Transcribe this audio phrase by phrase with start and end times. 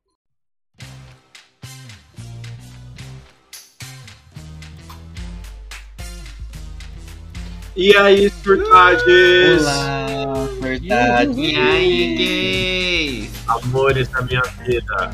[7.77, 9.67] E aí, surtades?
[9.67, 11.39] Olá, verdade.
[11.39, 13.38] E aí, gays?
[13.49, 15.11] Amores da minha vida.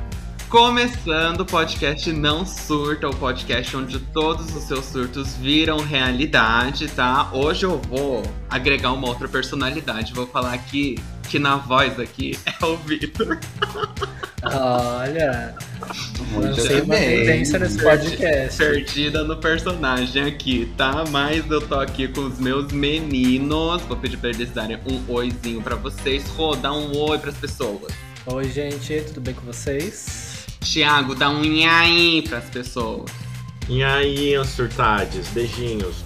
[0.48, 7.30] Começando o podcast Não Surta, o podcast onde todos os seus surtos viram realidade, tá?
[7.32, 10.12] Hoje eu vou agregar uma outra personalidade.
[10.12, 10.96] Vou falar aqui
[11.28, 13.38] que na voz aqui é o Vitor.
[14.44, 15.54] Olha,
[16.30, 17.18] Muito lancei uma bem.
[17.20, 18.58] tendência nesse podcast.
[18.58, 21.04] Perdida no personagem aqui, tá?
[21.10, 23.82] Mas eu tô aqui com os meus meninos.
[23.82, 26.28] Vou pedir pra eles darem um oizinho pra vocês.
[26.30, 27.92] Rô, dá um oi pras pessoas.
[28.26, 30.46] Oi, gente, tudo bem com vocês?
[30.62, 33.10] Tiago, dá um nhaim pras pessoas.
[33.68, 35.28] E aí, surtades?
[35.28, 36.02] Beijinhos.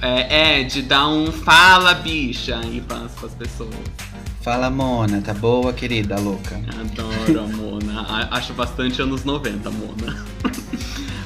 [0.00, 3.74] É, Ed, dá um fala, bicha, aí pras, pras pessoas.
[4.40, 6.58] Fala, Mona, tá boa, querida, louca?
[6.80, 8.28] Adoro a Mona.
[8.30, 10.24] Acho bastante anos 90, Mona.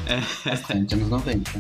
[0.45, 1.53] Bastante anos 90.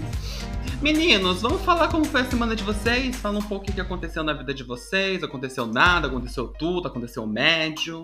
[0.82, 3.14] Meninos, vamos falar como foi a semana de vocês?
[3.14, 5.22] Fala um pouco o que aconteceu na vida de vocês.
[5.22, 8.02] Aconteceu nada, aconteceu tudo, aconteceu médio.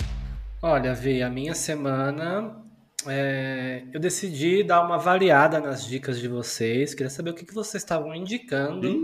[0.64, 2.64] Olha, Vi, a minha semana
[3.08, 6.94] é, eu decidi dar uma variada nas dicas de vocês.
[6.94, 8.96] Queria saber o que, que vocês estavam indicando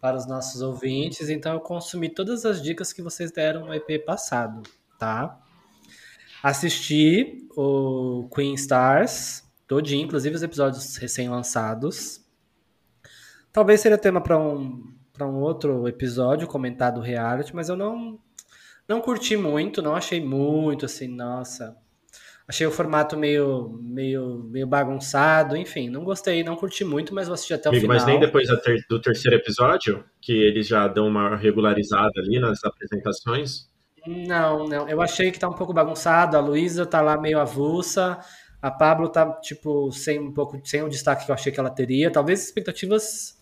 [0.00, 1.28] para os nossos ouvintes.
[1.28, 4.62] Então eu consumi todas as dicas que vocês deram no EP passado,
[5.00, 5.36] tá?
[6.44, 12.24] Assisti o Queen Stars todinho, inclusive os episódios recém-lançados.
[13.52, 18.16] Talvez seria tema para um, para um outro episódio comentar do reality, mas eu não
[18.90, 21.76] não curti muito, não achei muito assim, nossa.
[22.48, 27.34] Achei o formato meio meio meio bagunçado, enfim, não gostei, não curti muito, mas vou
[27.34, 27.96] assistir até o Amigo, final.
[27.96, 28.48] mas nem depois
[28.88, 33.70] do terceiro episódio, que eles já dão uma regularizada ali nas apresentações.
[34.04, 34.88] Não, não.
[34.88, 36.36] Eu achei que tá um pouco bagunçado.
[36.36, 38.18] A Luísa tá lá meio avulsa.
[38.60, 41.70] A Pablo tá, tipo, sem um pouco, sem o destaque que eu achei que ela
[41.70, 42.10] teria.
[42.10, 43.38] Talvez as expectativas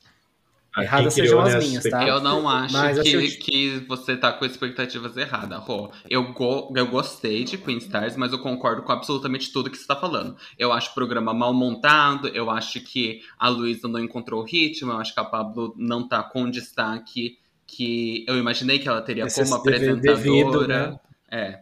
[0.76, 2.06] Ah, erradas sejam criou, as né, minhas, as tá?
[2.06, 5.90] Eu não acho Mas que, achei- que você tá com expectativas erradas, Rô.
[6.08, 9.86] Eu, go- eu gostei de Queen Stars, mas eu concordo com absolutamente tudo que você
[9.86, 10.36] tá falando.
[10.58, 14.92] Eu acho o programa mal montado, eu acho que a Luísa não encontrou o ritmo,
[14.92, 19.02] eu acho que a Pablo não tá com o destaque que eu imaginei que ela
[19.02, 20.16] teria Esse como deve- apresentadora.
[20.16, 20.98] devido, né?
[21.30, 21.60] É.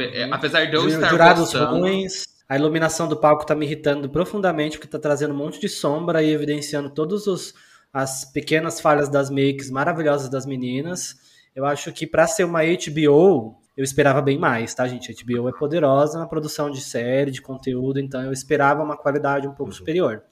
[0.00, 1.78] É, Apesar de eu Ju- estar Jurados gostando...
[1.80, 2.26] ruins.
[2.48, 6.22] A iluminação do palco tá me irritando profundamente, porque tá trazendo um monte de sombra
[6.22, 7.54] e evidenciando todas os,
[7.92, 11.14] as pequenas falhas das makes maravilhosas das meninas.
[11.54, 15.10] Eu acho que pra ser uma HBO, eu esperava bem mais, tá, gente?
[15.10, 19.46] A HBO é poderosa na produção de série, de conteúdo, então eu esperava uma qualidade
[19.48, 19.78] um pouco Uhum.
[19.78, 20.22] superior.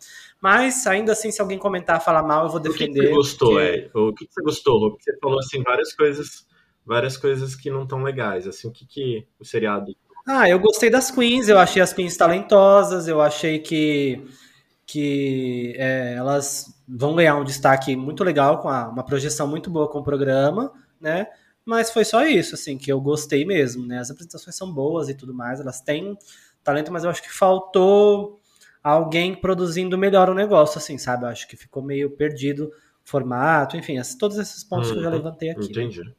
[0.40, 3.08] Mas, ainda assim, se alguém comentar, falar mal, eu vou O que, que defender.
[3.08, 3.98] você gostou, porque- é?
[3.98, 4.90] O que, que você gostou?
[4.90, 6.46] Porque você falou, assim, várias coisas,
[6.84, 8.46] várias coisas que não tão legais.
[8.46, 9.96] Assim, o que, que o seriado...
[10.28, 14.22] Ah, eu gostei das queens, eu achei as queens talentosas, eu achei que,
[14.86, 19.88] que é, elas vão ganhar um destaque muito legal, com a- uma projeção muito boa
[19.88, 21.26] com o programa, né?
[21.64, 23.98] Mas foi só isso, assim, que eu gostei mesmo, né?
[23.98, 26.16] As apresentações são boas e tudo mais, elas têm
[26.62, 28.40] talento, mas eu acho que faltou
[28.82, 31.24] alguém produzindo melhor o negócio, assim, sabe?
[31.24, 32.72] Eu acho que ficou meio perdido o
[33.08, 35.60] formato, enfim, esses- todos esses pontos que eu já Uhum, levantei aqui.
[35.74, 35.82] né?
[35.82, 36.14] Entendi.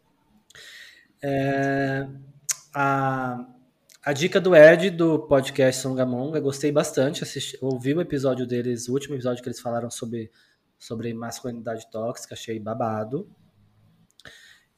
[2.74, 3.46] a,
[4.04, 7.24] a dica do Ed do podcast Songamonga, gostei bastante.
[7.24, 10.30] Assisti, ouvi o episódio deles, o último episódio que eles falaram sobre,
[10.78, 13.30] sobre masculinidade tóxica, achei babado.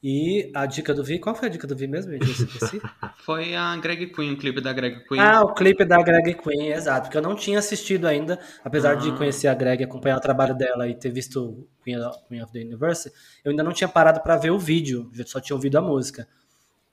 [0.02, 2.12] E a dica do Vi, qual foi a dica do Vi mesmo?
[3.22, 5.20] Foi a Greg Queen, o clipe da Greg Queen.
[5.20, 9.10] ah, o clipe da Greg Queen, exato, porque eu não tinha assistido ainda, apesar de
[9.10, 9.16] Ah.
[9.16, 12.60] conhecer a Greg, acompanhar o trabalho dela e ter visto Queen of, Queen of the
[12.60, 13.12] Universe,
[13.44, 16.26] eu ainda não tinha parado para ver o vídeo, eu só tinha ouvido a música.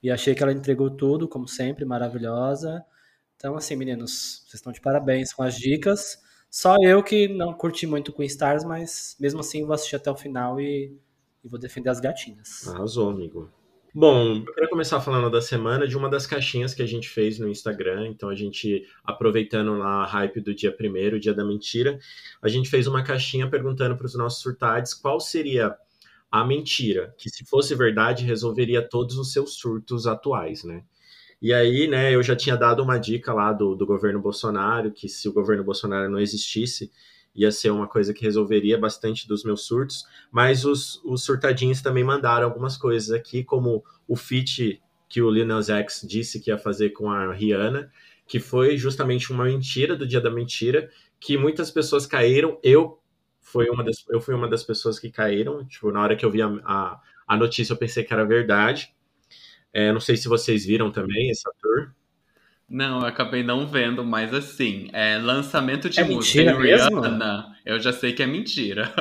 [0.03, 2.83] E achei que ela entregou tudo, como sempre, maravilhosa.
[3.37, 6.21] Então, assim, meninos, vocês estão de parabéns com as dicas.
[6.49, 10.15] Só eu que não curti muito Queen Stars, mas mesmo assim vou assistir até o
[10.15, 10.95] final e,
[11.43, 12.67] e vou defender as gatinhas.
[12.67, 13.49] Arrasou, amigo.
[13.93, 17.39] Bom, eu queria começar falando da semana de uma das caixinhas que a gente fez
[17.39, 18.07] no Instagram.
[18.07, 21.97] Então, a gente, aproveitando na hype do dia primeiro, dia da mentira,
[22.41, 25.75] a gente fez uma caixinha perguntando para os nossos surtades qual seria
[26.31, 30.83] a mentira, que se fosse verdade, resolveria todos os seus surtos atuais, né?
[31.41, 35.07] E aí, né, eu já tinha dado uma dica lá do, do governo Bolsonaro, que
[35.07, 36.91] se o governo Bolsonaro não existisse,
[37.35, 42.03] ia ser uma coisa que resolveria bastante dos meus surtos, mas os, os surtadinhos também
[42.03, 46.57] mandaram algumas coisas aqui, como o feat que o Lil Nas X disse que ia
[46.57, 47.91] fazer com a Rihanna,
[48.27, 50.89] que foi justamente uma mentira do dia da mentira,
[51.19, 52.59] que muitas pessoas caíram.
[52.61, 52.99] Eu
[53.39, 55.65] fui uma das, eu fui uma das pessoas que caíram.
[55.65, 58.93] Tipo, na hora que eu vi a, a, a notícia, eu pensei que era verdade.
[59.77, 61.91] É, não sei se vocês viram também essa tour.
[62.67, 66.99] Não, eu acabei não vendo, mas assim, é, lançamento de É música mentira mesmo?
[66.99, 68.91] Rihanna, eu já sei que é mentira.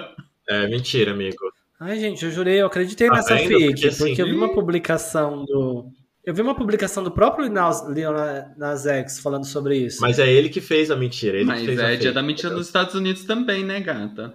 [0.48, 1.38] É mentira, amigo.
[1.80, 3.48] Ai, gente, eu jurei, eu acreditei Tá nessa vendo?
[3.48, 5.90] fake, Porque, porque, assim, eu vi uma publicação do.
[6.24, 8.12] Eu vi uma publicação do próprio Nas- Lil
[8.58, 10.00] Nas X falando sobre isso.
[10.02, 11.36] Mas é ele que fez a mentira.
[11.38, 13.80] Ele que Mas fez a é fake, dia da mentira nos Estados Unidos também, né,
[13.80, 14.34] gata?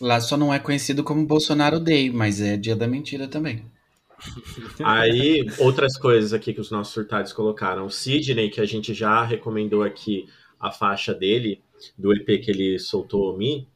[0.00, 3.64] Lá só não é conhecido como Bolsonaro Day, mas é dia da mentira também.
[4.84, 7.86] Aí, outras coisas aqui que os nossos surtados colocaram.
[7.86, 10.26] O Sidney, que a gente já recomendou aqui
[10.58, 11.62] a faixa dele,
[11.96, 13.68] do EP que ele soltou, Me,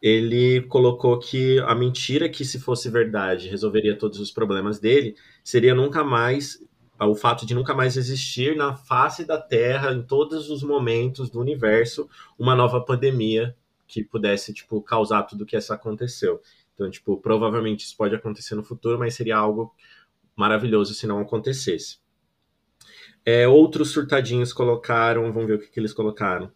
[0.00, 5.74] ele colocou que a mentira que, se fosse verdade, resolveria todos os problemas dele, seria
[5.74, 6.62] nunca mais.
[6.98, 11.40] O fato de nunca mais existir na face da Terra, em todos os momentos do
[11.40, 12.08] universo,
[12.38, 13.54] uma nova pandemia
[13.86, 16.40] que pudesse, tipo, causar tudo que essa aconteceu.
[16.76, 19.74] Então, tipo, provavelmente isso pode acontecer no futuro, mas seria algo
[20.36, 21.98] maravilhoso se não acontecesse.
[23.26, 26.50] É, outros surtadinhos colocaram, vamos ver o que, que eles colocaram.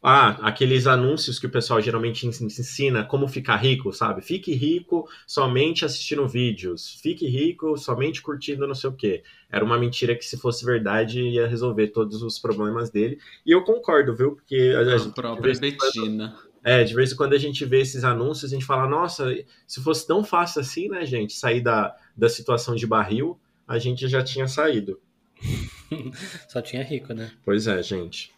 [0.00, 4.22] Ah, aqueles anúncios que o pessoal geralmente ens- ensina como ficar rico, sabe?
[4.22, 7.00] Fique rico somente assistindo vídeos.
[7.02, 9.24] Fique rico somente curtindo não sei o quê.
[9.50, 13.18] Era uma mentira que, se fosse verdade, ia resolver todos os problemas dele.
[13.44, 14.36] E eu concordo, viu?
[14.36, 16.32] Porque a- a- própria Betina.
[16.64, 19.26] É, de vez em quando a gente vê esses anúncios, a gente fala, nossa,
[19.66, 24.08] se fosse tão fácil assim, né, gente, sair da, da situação de barril, a gente
[24.08, 25.00] já tinha saído.
[26.48, 27.30] Só tinha rico, né?
[27.44, 28.32] Pois é, gente.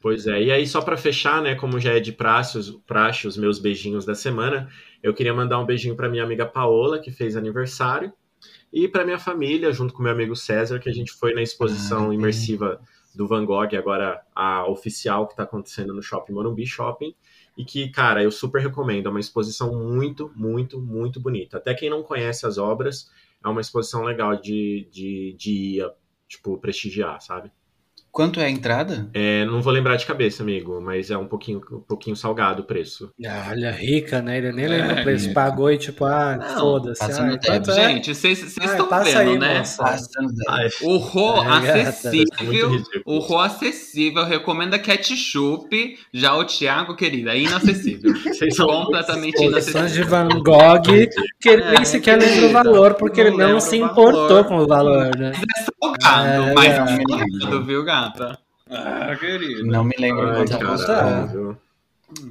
[0.00, 0.42] Pois é.
[0.42, 3.58] E aí, só pra fechar, né, como já é de praxe, os- praxe, os meus
[3.58, 4.68] beijinhos da semana,
[5.02, 8.12] eu queria mandar um beijinho pra minha amiga Paola, que fez aniversário,
[8.72, 12.10] e pra minha família, junto com meu amigo César, que a gente foi na exposição
[12.10, 12.80] Ah, imersiva
[13.14, 17.14] do Van Gogh, agora a oficial que tá acontecendo no Shopping Morumbi Shopping,
[17.56, 19.06] e que, cara, eu super recomendo.
[19.06, 21.58] É uma exposição muito, muito, muito bonita.
[21.58, 23.10] Até quem não conhece as obras,
[23.44, 25.90] é uma exposição legal de, de, de ir,
[26.28, 27.50] tipo, prestigiar, sabe?
[28.12, 29.08] Quanto é a entrada?
[29.14, 32.64] É, não vou lembrar de cabeça, amigo, mas é um pouquinho, um pouquinho salgado o
[32.66, 33.10] preço.
[33.26, 34.36] Ah, Olha, rica, né?
[34.36, 35.32] Ele nem lembra É, o preço.
[35.32, 37.02] Pagou e tipo, ah, foda-se.
[37.02, 37.70] Ah, teto.
[37.70, 37.88] é?
[37.88, 39.58] Gente, vocês Ah, estão passa vendo, aí, né?
[39.60, 39.82] moça.
[40.46, 42.82] Ah, é O Rô É, muito acessível.
[43.06, 45.98] O Rô acessível recomenda ketchup.
[46.12, 48.12] Já o Thiago, querida, é inacessível.
[48.28, 50.06] Vocês são Completamente Exposições de inacessível.
[50.06, 50.82] Van Gogh,
[51.40, 54.44] que ele É, nem sequer lembra o valor, porque não ele não se importou valor.
[54.44, 55.32] com o valor, né?
[55.82, 56.68] Salgado, É, mas é.
[56.68, 57.84] é salgado, viu,
[58.68, 59.62] Ah, querida.
[59.64, 61.58] Não me lembro Ai, quanto custa.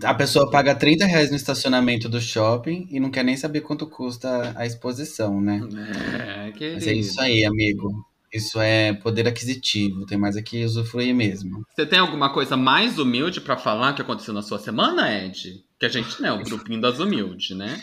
[0.04, 3.88] A pessoa paga 30 reais no estacionamento do shopping e não quer nem saber quanto
[3.88, 5.62] custa a exposição, né?
[5.76, 6.74] É.
[6.74, 8.06] Mas é isso aí, amigo.
[8.32, 10.06] Isso é poder aquisitivo.
[10.06, 11.66] Tem mais aqui usufruir mesmo.
[11.76, 15.64] Você tem alguma coisa mais humilde pra falar que aconteceu na sua semana, Ed?
[15.78, 17.82] Que a gente, né, o grupinho das humildes, né?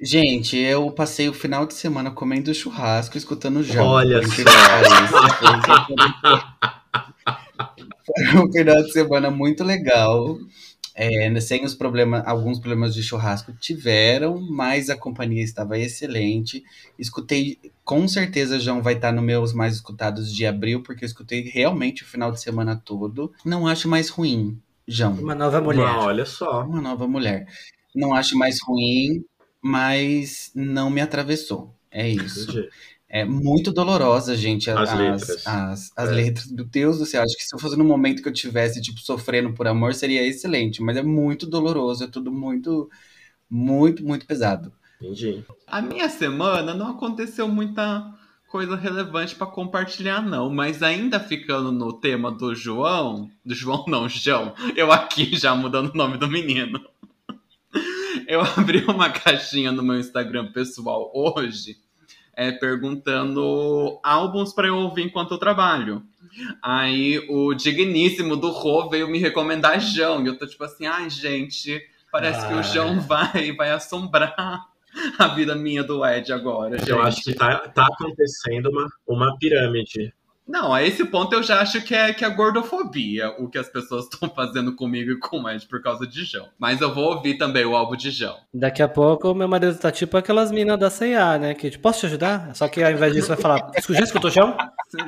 [0.00, 3.86] Gente, eu passei o final de semana comendo churrasco, escutando João.
[3.86, 4.44] Olha pareça.
[8.04, 10.38] Foi um final de semana muito legal.
[10.96, 16.62] É, sem os problemas, alguns problemas de churrasco tiveram, mas a companhia estava excelente.
[16.96, 21.40] Escutei, com certeza, João vai estar nos meus mais escutados de abril, porque eu escutei
[21.40, 23.32] realmente o final de semana todo.
[23.44, 24.56] Não acho mais ruim,
[24.86, 25.14] João.
[25.14, 25.84] Uma nova mulher.
[25.84, 26.62] Não, olha só.
[26.62, 27.48] Uma nova mulher.
[27.92, 29.24] Não acho mais ruim,
[29.60, 31.74] mas não me atravessou.
[31.90, 32.50] É isso.
[32.50, 32.68] Entendi.
[33.16, 35.46] É muito dolorosa, gente, a- As as, letras.
[35.46, 36.12] As, as É.
[36.12, 36.50] letras.
[36.50, 38.98] Meu Deus do céu, acho que se eu fosse no momento que eu tivesse, tipo,
[38.98, 40.82] sofrendo por amor, seria excelente.
[40.82, 42.90] Mas é muito doloroso, é tudo muito,
[43.48, 44.72] muito, muito pesado.
[45.00, 45.44] Entendi.
[45.64, 48.04] A minha semana não aconteceu muita
[48.48, 50.50] coisa relevante pra compartilhar, não.
[50.50, 53.30] Mas ainda ficando no tema do João.
[53.44, 54.54] Do João, não, João.
[54.74, 56.80] Eu aqui já mudando o nome do menino.
[58.26, 61.76] Eu abri uma caixinha no meu Instagram pessoal hoje,
[62.36, 66.02] é, perguntando álbuns pra eu ouvir enquanto eu trabalho.
[66.62, 70.22] Aí o digníssimo do Rô veio me recomendar João.
[70.22, 72.62] E eu tô tipo assim, ai, gente, parece que o Ah.
[72.62, 74.34] João vai, vai assombrar
[75.18, 76.90] a vida minha do Ed agora, gente.
[76.90, 80.12] Eu acho que tá, tá acontecendo uma, uma pirâmide.
[80.46, 83.68] Não, a esse ponto eu já acho que é, que é gordofobia o que as
[83.68, 86.48] pessoas estão fazendo comigo e com o Ed por causa de João.
[86.58, 88.36] Mas eu vou ouvir também o álbum de João.
[88.52, 91.54] Daqui a pouco o meu marido tá tipo aquelas minas da C&A, né?
[91.54, 92.54] Que tipo, posso te ajudar?
[92.54, 94.56] Só que ao invés disso vai falar, já escutou o João?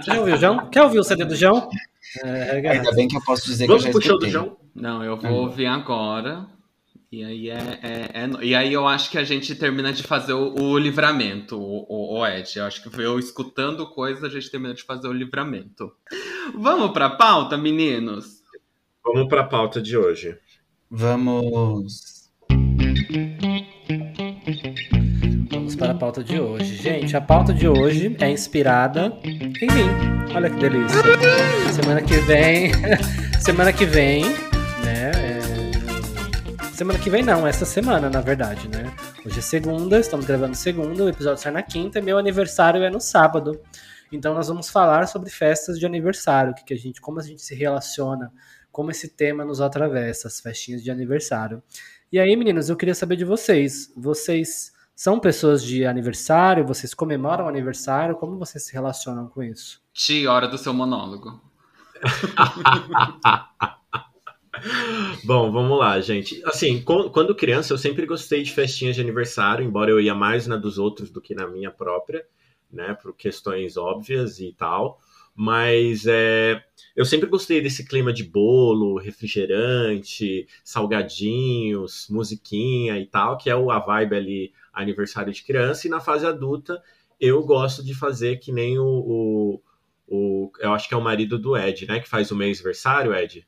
[0.00, 0.68] Já ouviu o João?
[0.70, 1.68] Quer ouvir o CD do João?
[2.24, 4.26] É, é, Ainda bem que eu posso dizer Vamos que eu pro já show do
[4.26, 4.48] escutei.
[4.48, 4.56] João?
[4.74, 5.34] Não, eu vou Hum.
[5.34, 6.46] ouvir agora.
[7.10, 10.32] E aí é, é- é E aí eu acho que a gente termina de fazer
[10.32, 12.58] o, o livramento, o, o- o Ed.
[12.58, 15.92] Eu acho que eu escutando coisa, a gente termina de fazer o livramento.
[16.54, 18.42] Vamos pra pauta, meninos?
[19.04, 20.36] Vamos pra pauta de hoje.
[20.90, 22.16] Vamos.
[25.50, 26.76] Vamos para a pauta de hoje.
[26.76, 29.88] Gente, a pauta de hoje é inspirada em mim.
[30.34, 31.00] Olha que delícia.
[31.72, 32.70] Semana que vem.
[33.40, 34.24] semana que vem,
[36.76, 38.94] Semana que vem não, essa semana, na verdade, né?
[39.24, 42.90] Hoje é segunda, estamos gravando segunda, o episódio sai na quinta e meu aniversário é
[42.90, 43.58] no sábado.
[44.12, 47.40] Então nós vamos falar sobre festas de aniversário, que, que a gente, como a gente
[47.40, 48.30] se relaciona,
[48.70, 51.62] como esse tema nos atravessa, as festinhas de aniversário.
[52.12, 53.90] E aí, meninos, eu queria saber de vocês.
[53.96, 56.66] Vocês são pessoas de aniversário?
[56.66, 58.16] Vocês comemoram aniversário?
[58.16, 59.80] Como vocês se relacionam com isso?
[59.94, 61.40] Ti, hora do seu monólogo.
[65.24, 66.40] Bom, vamos lá, gente.
[66.44, 70.56] Assim, quando criança, eu sempre gostei de festinhas de aniversário, embora eu ia mais na
[70.56, 72.24] dos outros do que na minha própria,
[72.72, 74.98] né, por questões óbvias e tal.
[75.34, 76.62] Mas é,
[76.94, 83.78] eu sempre gostei desse clima de bolo, refrigerante, salgadinhos, musiquinha e tal, que é a
[83.78, 85.86] vibe ali, aniversário de criança.
[85.86, 86.82] E na fase adulta,
[87.20, 89.62] eu gosto de fazer que nem o, o,
[90.08, 93.14] o- eu acho que é o marido do Ed, né, que faz o mês aniversário,
[93.14, 93.46] Ed.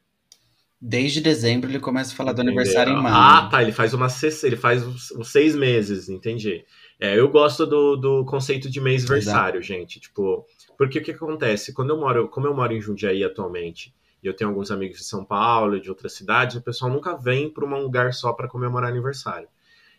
[0.81, 2.61] Desde dezembro ele começa a falar do Entendeu?
[2.61, 3.15] aniversário em maio.
[3.15, 3.63] Ah, tá.
[3.63, 4.07] Ele faz uma
[4.45, 4.83] ele faz
[5.13, 6.65] os seis meses, entendi.
[7.01, 9.99] É, eu gosto do, do conceito de mês versário, gente.
[9.99, 11.73] Tipo, porque o que acontece?
[11.73, 13.93] Quando eu moro, como eu moro em Jundiaí atualmente,
[14.23, 17.17] e eu tenho alguns amigos de São Paulo e de outras cidades, o pessoal nunca
[17.17, 19.49] vem para um lugar só para comemorar aniversário.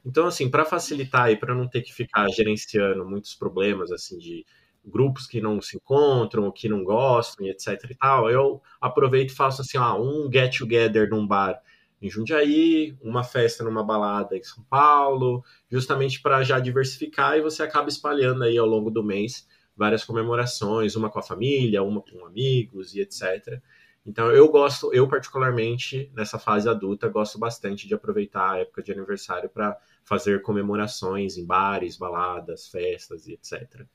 [0.06, 4.46] Então, assim, para facilitar e para não ter que ficar gerenciando muitos problemas assim de
[4.86, 9.62] grupos que não se encontram, que não gostam etc e tal, eu aproveito e faço
[9.62, 11.62] assim, ó, um get together num bar
[12.02, 17.62] em Jundiaí, uma festa numa balada em São Paulo, justamente para já diversificar e você
[17.62, 22.26] acaba espalhando aí ao longo do mês várias comemorações, uma com a família, uma com
[22.26, 23.62] amigos e etc.
[24.06, 28.92] Então eu gosto, eu particularmente nessa fase adulta gosto bastante de aproveitar a época de
[28.92, 33.86] aniversário para fazer comemorações em bares, baladas, festas e etc.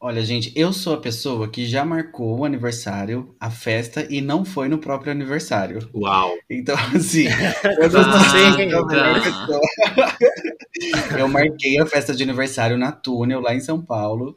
[0.00, 4.44] Olha, gente, eu sou a pessoa que já marcou o aniversário, a festa, e não
[4.44, 5.88] foi no próprio aniversário.
[5.94, 6.34] Uau!
[6.50, 7.24] Então, assim,
[7.80, 9.14] eu não Tá, sei a melhor tá.
[9.20, 9.60] pessoa.
[11.18, 14.36] Eu marquei a festa de aniversário na Túnel, lá em São Paulo.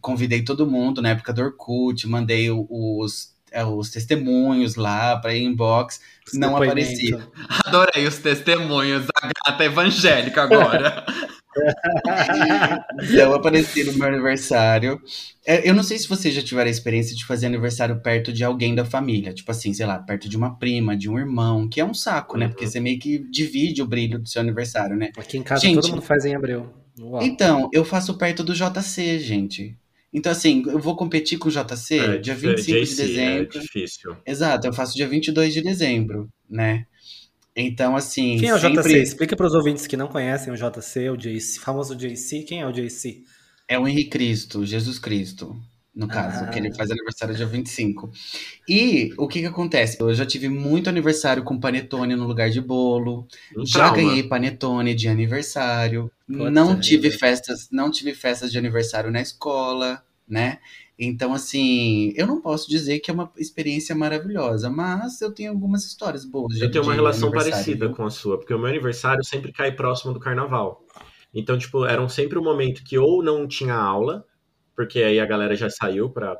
[0.00, 6.00] Convidei todo mundo na época do Orkut, mandei os, é, os testemunhos lá para inbox.
[6.34, 7.06] Não apareci.
[7.10, 7.32] Depoimento.
[7.64, 11.04] Adorei os testemunhos da gata evangélica agora.
[13.02, 15.00] Então, eu apareci no meu aniversário.
[15.46, 18.44] É, Eu não sei se vocês já tiveram a experiência de fazer aniversário perto de
[18.44, 19.32] alguém da família.
[19.32, 22.36] Tipo assim, sei lá, perto de uma prima, de um irmão, que é um saco,
[22.36, 22.46] né?
[22.46, 22.50] Uhum.
[22.52, 25.10] Porque você meio que divide o brilho do seu aniversário, né?
[25.16, 25.76] Aqui em casa Gente.
[25.80, 26.68] todo mundo faz em abril.
[27.00, 27.22] Uau.
[27.22, 29.76] Então, eu faço perto do JC, gente.
[30.12, 33.42] Então, assim, eu vou competir com o JC É, dia dif- 25 de JC, dezembro.
[33.58, 34.16] É difícil.
[34.26, 36.86] Exato, eu faço dia 22 de dezembro, né?
[37.60, 38.38] Então, assim.
[38.38, 39.02] Quem é o sempre JC?
[39.02, 42.42] Explica para os ouvintes que não conhecem o JC, o JC, famoso JC.
[42.44, 43.24] Quem é o JC?
[43.66, 45.54] É o Henrique Cristo, Jesus Cristo,
[45.94, 46.48] no caso, Ah.
[46.48, 48.10] que ele faz aniversário dia 25.
[48.68, 50.00] E o que que acontece?
[50.00, 53.26] Eu já tive muito aniversário com panetone no lugar de bolo.
[53.56, 53.96] Um Já trauma.
[53.96, 56.10] ganhei panetone de aniversário.
[56.26, 57.18] Não tive vida.
[57.18, 60.58] festas, não tive festas de aniversário na escola, né?
[60.98, 65.84] Então, assim, eu não posso dizer que é uma experiência maravilhosa, mas eu tenho algumas
[65.84, 66.60] histórias boas.
[66.60, 70.12] Eu tenho uma relação parecida com a sua, porque o meu aniversário sempre cai próximo
[70.12, 70.84] do carnaval.
[71.32, 74.24] Então, tipo, era sempre um momento que ou não tinha aula,
[74.74, 76.36] porque aí a galera já saiu pra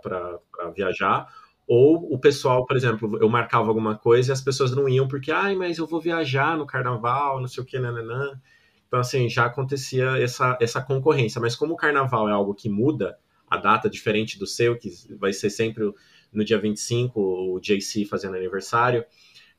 [0.75, 1.29] viajar,
[1.69, 5.31] ou o pessoal, por exemplo, eu marcava alguma coisa e as pessoas não iam porque,
[5.31, 8.41] ai, mas eu vou viajar no carnaval, não sei o que, nananã.
[8.88, 11.41] Então, assim, já acontecia essa, essa concorrência.
[11.41, 13.19] Mas como o carnaval é algo que muda
[13.50, 15.93] a data, diferente do seu, que vai ser sempre
[16.33, 19.05] no dia 25, o JC fazendo aniversário,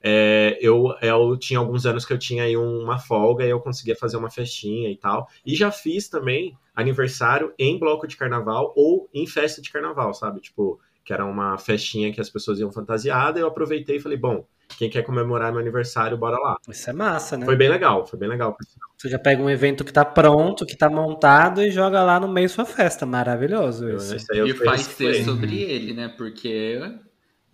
[0.02, 3.96] é, eu, eu tinha alguns anos que eu tinha aí uma folga e eu conseguia
[3.96, 5.28] fazer uma festinha e tal.
[5.46, 10.40] E já fiz também aniversário em bloco de carnaval ou em festa de carnaval, sabe?
[10.40, 13.40] Tipo, que era uma festinha que as pessoas iam fantasiada.
[13.40, 14.46] Eu aproveitei e falei, bom,
[14.78, 16.58] quem quer comemorar meu aniversário, bora lá.
[16.70, 17.46] Isso é massa, né?
[17.46, 18.56] Foi bem legal, foi bem legal.
[19.00, 22.28] Você já pega um evento que tá pronto, que tá montado e joga lá no
[22.28, 23.06] meio sua festa.
[23.06, 24.26] Maravilhoso isso.
[24.34, 26.10] eu- E faz ser sobre ele, né?
[26.10, 26.78] Porque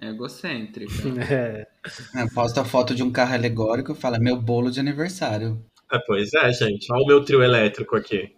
[0.02, 0.92] é egocêntrica.
[1.32, 1.68] É.
[2.16, 5.64] É, Posta a foto de um carro alegórico e fala, meu bolo de aniversário.
[5.92, 6.92] É, pois é, gente.
[6.92, 8.34] Olha o meu trio elétrico aqui.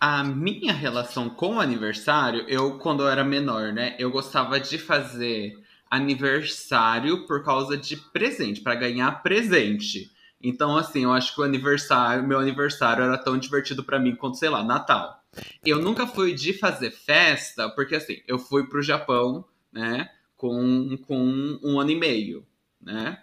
[0.00, 3.94] A minha relação com o aniversário, eu, quando eu era menor, né?
[3.98, 5.52] Eu gostava de fazer
[5.90, 10.10] aniversário por causa de presente, para ganhar presente.
[10.44, 14.36] Então, assim, eu acho que o aniversário, meu aniversário era tão divertido para mim quanto,
[14.36, 15.20] sei lá, Natal.
[15.64, 20.08] Eu nunca fui de fazer festa, porque assim, eu fui pro Japão né?
[20.36, 22.46] Com, com um ano e meio,
[22.80, 23.18] né?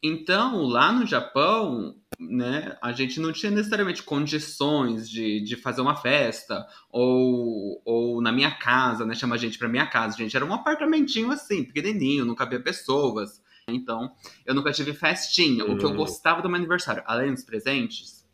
[0.00, 5.96] Então, lá no Japão, né, a gente não tinha necessariamente condições de, de fazer uma
[5.96, 10.16] festa, ou, ou na minha casa, né, chama a gente pra minha casa.
[10.16, 13.42] Gente, era um apartamentinho assim, pequenininho, não cabia pessoas.
[13.72, 14.10] Então,
[14.46, 15.64] eu nunca tive festinha.
[15.64, 15.96] O que eu Hum.
[15.96, 18.26] gostava do meu aniversário, além dos presentes,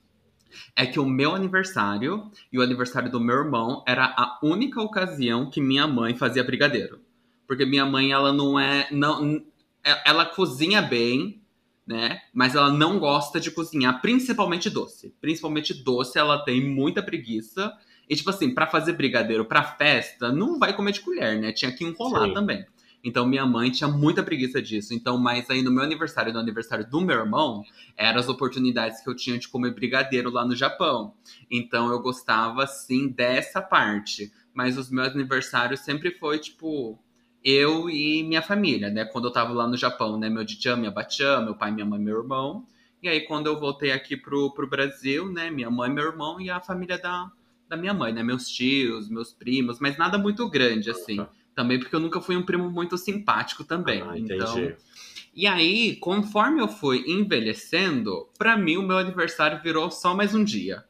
[0.76, 5.50] é que o meu aniversário e o aniversário do meu irmão era a única ocasião
[5.50, 7.00] que minha mãe fazia brigadeiro.
[7.46, 8.88] Porque minha mãe, ela não é.
[8.90, 9.42] Não,
[9.84, 11.42] é- ela cozinha bem,
[11.86, 12.20] né?
[12.32, 15.14] Mas ela não gosta de cozinhar, principalmente doce.
[15.20, 17.72] Principalmente doce, ela tem muita preguiça.
[18.08, 21.52] E, tipo assim, pra fazer brigadeiro pra festa, não vai comer de colher, né?
[21.52, 22.34] Tinha que enrolar Sim.
[22.34, 22.64] também.
[23.04, 24.94] Então, minha mãe tinha muita preguiça disso.
[24.94, 27.62] Então, mas aí no meu aniversário e no aniversário do meu irmão,
[27.96, 31.12] eram as oportunidades que eu tinha de comer brigadeiro lá no Japão.
[31.50, 34.32] Então, eu gostava, sim, dessa parte.
[34.54, 36.98] Mas os meus aniversários sempre foi, tipo,
[37.44, 39.04] eu e minha família, né?
[39.04, 40.30] Quando eu tava lá no Japão, né?
[40.30, 42.66] Meu Dichan, minha Bachan, meu pai, minha mãe, meu irmão.
[43.02, 45.50] E aí, quando eu voltei aqui pro, pro Brasil, né?
[45.50, 47.30] Minha mãe, meu irmão e a família da,
[47.68, 48.22] da minha mãe, né?
[48.22, 51.18] Meus tios, meus primos, mas nada muito grande, assim.
[51.54, 54.02] Também porque eu nunca fui um primo muito simpático também.
[54.02, 54.76] Ah, então, entendi.
[55.34, 60.42] e aí, conforme eu fui envelhecendo, pra mim o meu aniversário virou só mais um
[60.42, 60.84] dia.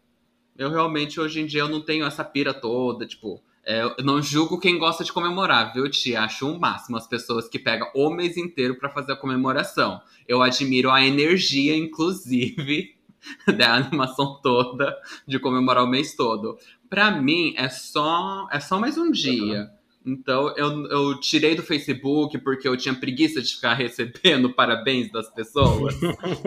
[0.56, 3.42] Eu realmente, hoje em dia, eu não tenho essa pira toda, tipo...
[3.64, 6.22] é, eu não julgo quem gosta de comemorar, viu, Tia?
[6.22, 10.00] Acho o máximo as pessoas que pegam o mês inteiro pra fazer a comemoração.
[10.28, 12.94] Eu admiro a energia, inclusive,
[13.56, 16.56] da animação toda, de comemorar o mês todo.
[16.88, 19.70] Pra mim, é só, é só mais um dia.
[20.04, 25.32] Então, eu, eu tirei do Facebook porque eu tinha preguiça de ficar recebendo parabéns das
[25.32, 25.94] pessoas.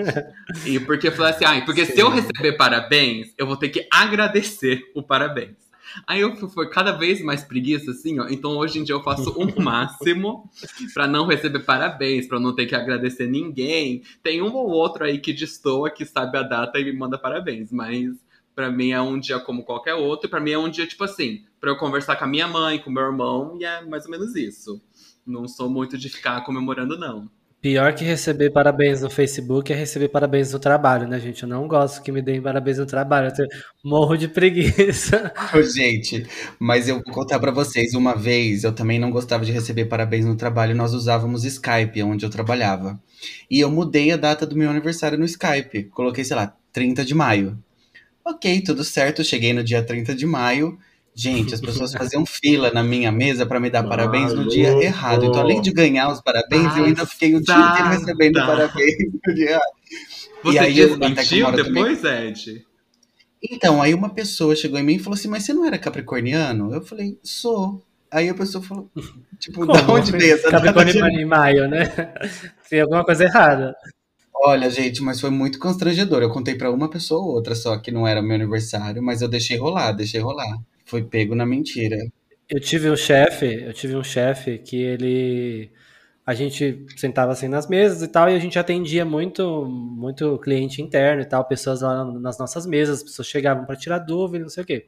[0.65, 3.87] e porque eu falei assim, ah, porque se eu receber parabéns, eu vou ter que
[3.91, 5.67] agradecer o parabéns.
[6.05, 8.27] Aí eu fui, foi cada vez mais preguiça, assim, ó.
[8.29, 10.49] Então hoje em dia eu faço o máximo
[10.93, 14.03] pra não receber parabéns, pra não ter que agradecer ninguém.
[14.21, 17.71] Tem um ou outro aí que destoa, que sabe a data e me manda parabéns,
[17.71, 18.11] mas
[18.57, 20.25] pra mim é um dia como qualquer outro.
[20.25, 22.79] E pra mim é um dia, tipo assim, pra eu conversar com a minha mãe,
[22.79, 24.81] com o meu irmão, e é mais ou menos isso.
[25.23, 27.29] Não sou muito de ficar comemorando, não.
[27.61, 31.43] Pior que receber parabéns no Facebook é receber parabéns no trabalho, né, gente?
[31.43, 33.31] Eu não gosto que me deem parabéns no trabalho.
[33.37, 33.47] Eu
[33.83, 35.31] morro de preguiça.
[35.75, 36.25] Gente,
[36.59, 40.25] mas eu vou contar pra vocês, uma vez eu também não gostava de receber parabéns
[40.25, 42.99] no trabalho, nós usávamos Skype, onde eu trabalhava.
[43.49, 45.85] E eu mudei a data do meu aniversário no Skype.
[45.85, 47.57] Coloquei, sei lá, 30 de maio.
[48.29, 50.77] Ok, tudo certo, cheguei no dia 30 de maio.
[51.15, 54.83] Gente, as pessoas faziam fila na minha mesa pra me dar parabéns no dia Maluco.
[54.85, 55.25] errado.
[55.25, 59.33] Então, além de ganhar os parabéns, eu ainda fiquei o dia inteiro recebendo parabéns no
[59.33, 59.71] dia errado.
[60.43, 62.65] Você aí, eu desmentiu moro também- depois, Ed?
[63.41, 66.73] Então, aí uma pessoa chegou em mim e falou assim: Mas você não era capricorniano?
[66.73, 67.83] Eu falei: Sou.
[68.11, 68.89] Aí a pessoa falou:
[69.39, 69.97] Tipo, da Como?
[69.99, 71.85] onde veio essa de- em maio, né?
[72.69, 73.75] Tem alguma coisa errada.
[74.43, 76.21] Olha, gente, mas foi muito constrangedor.
[76.21, 79.27] Eu contei pra uma pessoa ou outra só que não era meu aniversário, mas eu
[79.27, 80.59] deixei rolar, deixei rolar.
[80.85, 81.97] Foi pego na mentira.
[82.49, 85.69] Eu tive um chefe, eu tive um chefe que ele
[86.25, 90.81] a gente sentava assim nas mesas e tal e a gente atendia muito muito cliente
[90.81, 94.49] interno e tal, pessoas lá nas nossas mesas, as pessoas chegavam para tirar dúvida, não
[94.49, 94.87] sei o quê.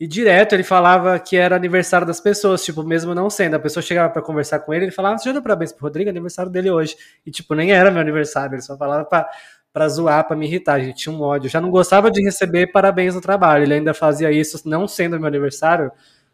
[0.00, 3.82] E direto ele falava que era aniversário das pessoas, tipo, mesmo não sendo, a pessoa
[3.82, 6.70] chegava para conversar com ele, ele falava: "Você já deu parabéns pro Rodrigo, aniversário dele
[6.70, 6.96] hoje".
[7.26, 9.28] E tipo, nem era meu aniversário, ele só falava para
[9.72, 11.46] para zoar, para me irritar, gente tinha um ódio.
[11.46, 15.18] Eu já não gostava de receber parabéns no trabalho, ele ainda fazia isso não sendo
[15.18, 15.92] meu aniversário.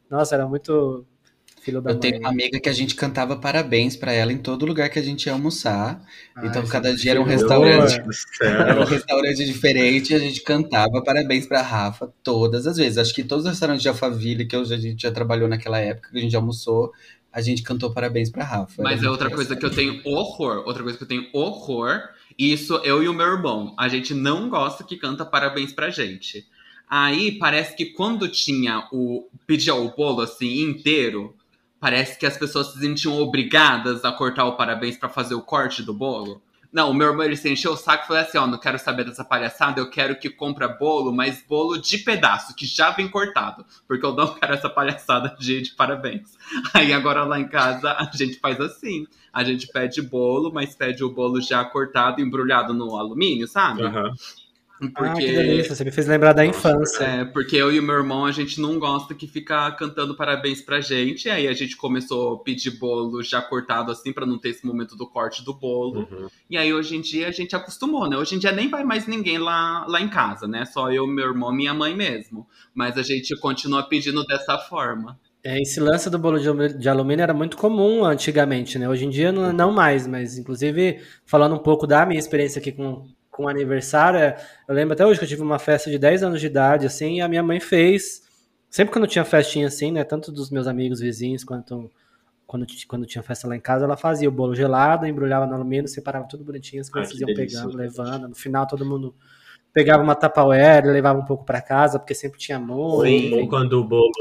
[0.08, 1.04] Nossa, era muito
[1.64, 2.00] filho da Eu mãe.
[2.00, 5.02] tenho uma amiga que a gente cantava parabéns pra ela em todo lugar que a
[5.02, 6.04] gente ia almoçar.
[6.36, 8.00] Ai, então, cada dia era um restaurante.
[8.40, 12.98] Era um restaurante diferente e a gente cantava parabéns pra Rafa todas as vezes.
[12.98, 16.18] Acho que todos os restaurantes de Alphaville que a gente já trabalhou naquela época, que
[16.18, 16.92] a gente almoçou,
[17.32, 18.82] a gente cantou parabéns pra Rafa.
[18.82, 20.62] Mas é outra coisa que eu tenho horror.
[20.66, 22.00] Outra coisa que eu tenho horror.
[22.38, 23.74] E isso eu e o meu irmão.
[23.78, 26.46] A gente não gosta que canta parabéns pra gente.
[26.88, 29.26] Aí parece que quando tinha o.
[29.46, 31.34] pedia o bolo assim inteiro,
[31.84, 35.82] parece que as pessoas se sentiam obrigadas a cortar o parabéns pra fazer o corte
[35.82, 36.40] do bolo.
[36.72, 38.78] Não, o meu irmão ele se encheu o saco e falou assim: ó, não quero
[38.78, 43.06] saber dessa palhaçada, eu quero que compra bolo, mas bolo de pedaço, que já vem
[43.06, 43.66] cortado.
[43.86, 46.38] Porque eu não quero essa palhaçada de, de parabéns.
[46.72, 49.06] Aí agora lá em casa a gente faz assim.
[49.30, 53.82] A gente pede bolo, mas pede o bolo já cortado, embrulhado no alumínio, sabe?
[54.82, 54.92] Aham.
[54.96, 57.04] Ah, que delícia, você me fez lembrar da infância.
[57.04, 60.60] É, porque eu e o meu irmão, a gente não gosta que fica cantando parabéns
[60.60, 61.28] pra gente.
[61.28, 64.96] Aí a gente começou a pedir bolo já cortado assim, pra não ter esse momento
[64.96, 66.00] do corte do bolo.
[66.00, 66.28] Uhum.
[66.50, 68.16] E aí hoje em dia a gente acostumou, né?
[68.16, 70.64] Hoje em dia nem vai mais ninguém lá, lá em casa, né?
[70.64, 72.46] Só eu, meu irmão e minha mãe mesmo.
[72.74, 75.18] Mas a gente continua pedindo dessa forma.
[75.46, 78.88] É, esse lance do bolo de alumínio era muito comum antigamente, né?
[78.88, 82.72] Hoje em dia não, não mais, mas inclusive falando um pouco da minha experiência aqui
[82.72, 84.36] com, com aniversário, é,
[84.68, 87.16] eu lembro até hoje que eu tive uma festa de 10 anos de idade, assim,
[87.16, 88.22] e a minha mãe fez,
[88.70, 90.04] sempre quando tinha festinha assim, né?
[90.04, 91.90] Tanto dos meus amigos vizinhos quanto
[92.46, 95.88] quando, quando tinha festa lá em casa, ela fazia o bolo gelado, embrulhava no alumínio,
[95.88, 98.28] separava tudo bonitinho, as crianças iam pegando, levando.
[98.28, 99.12] No final, todo mundo
[99.72, 103.08] pegava uma Tupperware, levava um pouco para casa, porque sempre tinha molho.
[103.10, 104.12] Sim, quando o bolo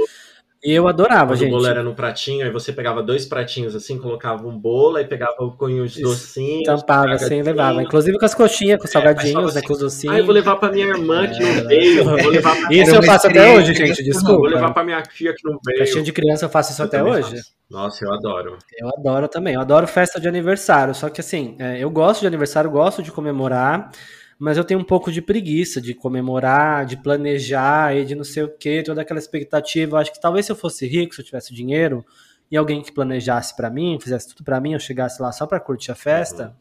[0.71, 1.49] eu adorava, Quando gente.
[1.49, 5.05] o bolo era no pratinho, aí você pegava dois pratinhos assim, colocava um bolo, aí
[5.05, 6.63] pegava com os docinhos.
[6.63, 7.83] Tampava assim, levava.
[7.83, 10.15] Inclusive com as coxinhas, com os é, salgadinhos, né, assim, com os docinhos.
[10.15, 12.03] Ah, eu vou levar pra minha irmã que é, não veio.
[12.05, 14.37] Vou levar pra isso eu faço até hoje, gente, desculpa.
[14.37, 15.79] Vou levar pra minha filha que não veio.
[15.79, 17.35] Festinha de criança eu faço isso eu até hoje.
[17.35, 17.53] Faço.
[17.69, 18.57] Nossa, eu adoro.
[18.77, 19.55] Eu adoro também.
[19.55, 20.93] Eu adoro festa de aniversário.
[20.93, 23.91] Só que assim, é, eu gosto de aniversário, gosto de comemorar
[24.39, 28.43] mas eu tenho um pouco de preguiça de comemorar, de planejar e de não sei
[28.43, 29.95] o que, toda aquela expectativa.
[29.95, 32.05] Eu acho que talvez se eu fosse rico, se eu tivesse dinheiro
[32.49, 35.59] e alguém que planejasse para mim, fizesse tudo para mim, eu chegasse lá só para
[35.59, 36.53] curtir a festa, uhum.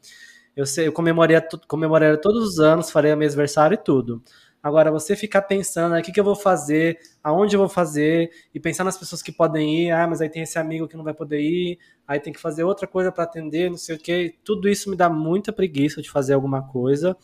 [0.57, 4.23] eu sei, eu comemoraria, comemoraria todos os anos, faria meu aniversário e tudo.
[4.63, 8.31] Agora, você ficar pensando, ah, o que, que eu vou fazer, aonde eu vou fazer,
[8.55, 11.03] e pensar nas pessoas que podem ir, ah, mas aí tem esse amigo que não
[11.03, 14.37] vai poder ir, aí tem que fazer outra coisa para atender, não sei o que.
[14.45, 17.17] Tudo isso me dá muita preguiça de fazer alguma coisa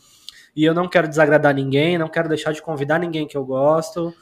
[0.59, 4.12] e eu não quero desagradar ninguém, não quero deixar de convidar ninguém que eu gosto.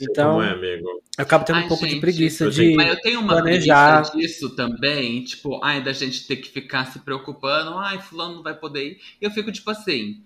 [0.00, 0.88] Então, é, amigo.
[1.18, 4.08] eu acabo tendo ai, um pouco gente, de preguiça de Mas eu tenho uma planejar.
[4.08, 8.42] preguiça disso também, tipo, ai, da gente ter que ficar se preocupando, ai, fulano não
[8.44, 8.98] vai poder ir.
[9.20, 10.22] Eu fico tipo assim,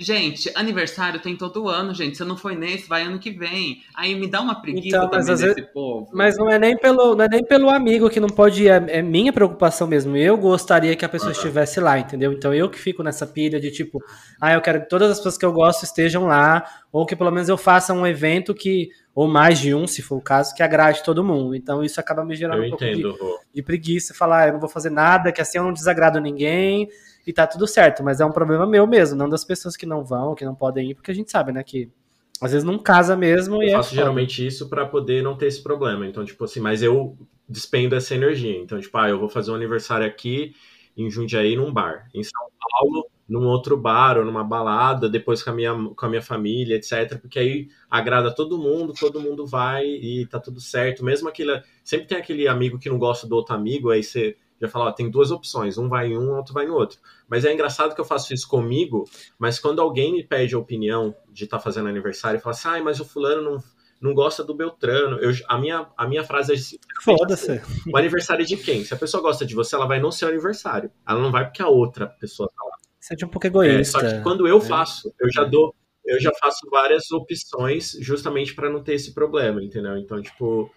[0.00, 2.16] Gente, aniversário tem todo ano, gente.
[2.16, 3.82] Se não foi nesse, vai ano que vem.
[3.96, 6.08] Aí me dá uma preguiça então, também desse vezes, povo.
[6.12, 8.98] Mas não é nem pelo, não é nem pelo amigo que não pode ir, é,
[8.98, 10.16] é minha preocupação mesmo.
[10.16, 11.36] Eu gostaria que a pessoa uhum.
[11.36, 12.32] estivesse lá, entendeu?
[12.32, 14.00] Então eu que fico nessa pilha de tipo,
[14.40, 17.32] ah, eu quero que todas as pessoas que eu gosto estejam lá, ou que pelo
[17.32, 20.62] menos eu faça um evento que, ou mais de um, se for o caso, que
[20.62, 21.56] agrade todo mundo.
[21.56, 24.52] Então isso acaba me gerando eu um entendo, pouco de, de, preguiça, falar, ah, eu
[24.52, 26.88] não vou fazer nada, que assim eu não desagrado ninguém
[27.28, 30.02] e tá tudo certo, mas é um problema meu mesmo, não das pessoas que não
[30.02, 31.92] vão, que não podem ir, porque a gente sabe, né, que
[32.40, 35.36] às vezes não casa mesmo eu e é faço é geralmente isso para poder não
[35.36, 36.06] ter esse problema.
[36.06, 38.56] Então, tipo assim, mas eu despendo essa energia.
[38.56, 40.54] Então, tipo, ah, eu vou fazer um aniversário aqui
[40.96, 42.08] em Jundiaí num bar.
[42.14, 46.08] Em São Paulo, num outro bar ou numa balada, depois com a minha, com a
[46.08, 47.18] minha família, etc.
[47.20, 51.04] Porque aí agrada todo mundo, todo mundo vai e tá tudo certo.
[51.04, 51.60] Mesmo aquele.
[51.84, 54.92] Sempre tem aquele amigo que não gosta do outro amigo, aí você já fala, ó,
[54.92, 56.98] tem duas opções, um vai em um, outro vai no outro.
[57.28, 59.04] Mas é engraçado que eu faço isso comigo,
[59.38, 62.82] mas quando alguém me pede a opinião de estar tá fazendo aniversário fala assim, ah,
[62.82, 63.62] mas o fulano não,
[64.00, 65.18] não gosta do Beltrano.
[65.18, 67.60] Eu, a, minha, a minha frase é assim, Foda-se.
[67.92, 68.84] O aniversário é de quem?
[68.84, 70.90] Se a pessoa gosta de você, ela vai no seu aniversário.
[71.06, 72.76] Ela não vai porque a outra pessoa tá lá.
[72.98, 73.98] Você é um pouco egoísta.
[73.98, 74.60] É, só que quando eu é.
[74.60, 79.62] faço, eu já dou, eu já faço várias opções justamente para não ter esse problema,
[79.62, 79.96] entendeu?
[79.96, 80.70] Então, tipo,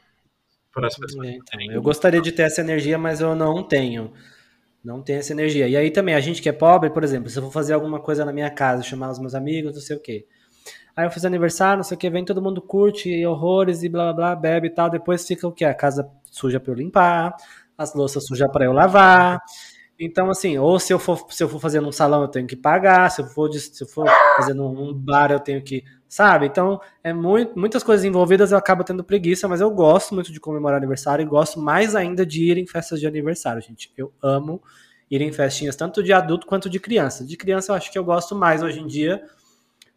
[0.74, 1.28] para as pessoas.
[1.28, 4.12] É, então, eu gostaria de ter essa energia, mas eu não tenho.
[4.84, 5.68] Não tenho essa energia.
[5.68, 8.00] E aí também, a gente que é pobre, por exemplo, se eu for fazer alguma
[8.00, 10.26] coisa na minha casa, chamar os meus amigos, não sei o quê.
[10.96, 14.12] Aí eu fiz aniversário, não sei o que, vem todo mundo curte horrores e blá
[14.12, 14.90] blá blá, bebe e tal.
[14.90, 15.66] Depois fica o quê?
[15.66, 17.36] A casa suja para eu limpar,
[17.78, 19.40] as louças sujas para eu lavar.
[20.04, 22.56] Então, assim, ou se eu for, se eu for fazer num salão, eu tenho que
[22.56, 26.46] pagar, se eu for, se eu for fazer num bar, eu tenho que sabe?
[26.46, 30.42] Então, é muito, muitas coisas envolvidas, eu acabo tendo preguiça, mas eu gosto muito de
[30.42, 33.90] comemorar aniversário e gosto mais ainda de ir em festas de aniversário, gente.
[33.96, 34.62] Eu amo
[35.10, 37.26] ir em festinhas, tanto de adulto quanto de criança.
[37.26, 39.24] De criança eu acho que eu gosto mais hoje em dia,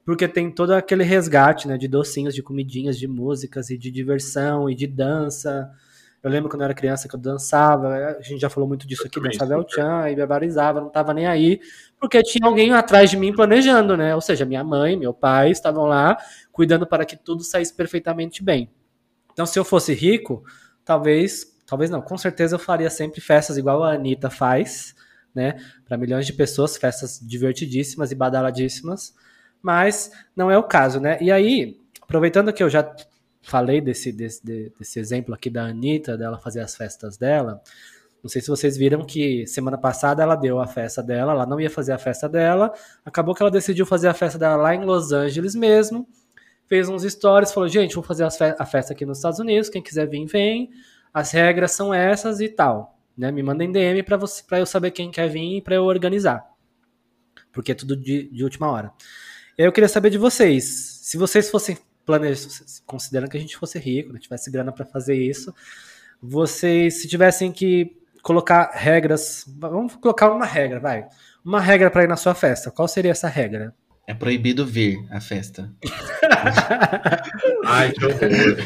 [0.04, 4.70] porque tem todo aquele resgate, né, de docinhos, de comidinhas, de músicas e de diversão
[4.70, 5.68] e de dança.
[6.24, 9.06] Eu lembro quando eu era criança que eu dançava, a gente já falou muito disso
[9.06, 11.60] aqui, dançava El Chan e barbarizava, não tava nem aí,
[12.00, 14.14] porque tinha alguém atrás de mim planejando, né?
[14.14, 16.16] Ou seja, minha mãe, meu pai estavam lá
[16.50, 18.70] cuidando para que tudo saísse perfeitamente bem.
[19.34, 20.42] Então, se eu fosse rico,
[20.82, 24.94] talvez, talvez não, com certeza eu faria sempre festas igual a Anitta faz,
[25.34, 25.56] né?
[25.86, 29.14] Para milhões de pessoas, festas divertidíssimas e badaladíssimas,
[29.60, 31.18] mas não é o caso, né?
[31.20, 32.82] E aí, aproveitando que eu já
[33.44, 37.60] falei desse, desse, desse exemplo aqui da Anitta, dela fazer as festas dela.
[38.22, 41.60] Não sei se vocês viram que semana passada ela deu a festa dela, ela não
[41.60, 42.72] ia fazer a festa dela,
[43.04, 46.08] acabou que ela decidiu fazer a festa dela lá em Los Angeles mesmo,
[46.66, 50.08] fez uns stories, falou, gente, vou fazer a festa aqui nos Estados Unidos, quem quiser
[50.08, 50.70] vir, vem,
[51.12, 53.30] as regras são essas e tal, né?
[53.30, 56.46] Me mandem DM para eu saber quem quer vir e para eu organizar,
[57.52, 58.90] porque é tudo de, de última hora.
[59.58, 60.64] Eu queria saber de vocês,
[61.02, 62.48] se vocês fossem planeja,
[62.86, 65.54] considerando que a gente fosse rico, né, tivesse grana para fazer isso,
[66.22, 71.06] vocês, se tivessem que colocar regras, vamos colocar uma regra, vai,
[71.44, 73.74] uma regra para ir na sua festa, qual seria essa regra?
[74.06, 75.72] É proibido vir à festa.
[77.64, 78.56] Ai, que horror.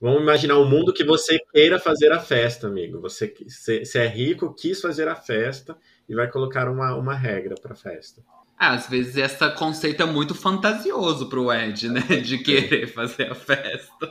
[0.00, 3.00] Vamos imaginar um mundo que você queira fazer a festa, amigo.
[3.00, 5.76] Você, você é rico, quis fazer a festa
[6.08, 8.22] e vai colocar uma, uma regra para a festa.
[8.58, 12.00] Ah, às vezes esse conceito é muito fantasioso pro Ed, né?
[12.00, 14.08] De querer fazer a festa.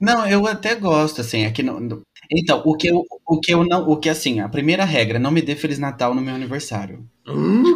[0.00, 3.64] Não, eu até gosto, assim, aqui no, no- Então, o que eu, o que eu
[3.64, 7.04] não, o que assim, a primeira regra, não me dê Feliz Natal no meu aniversário.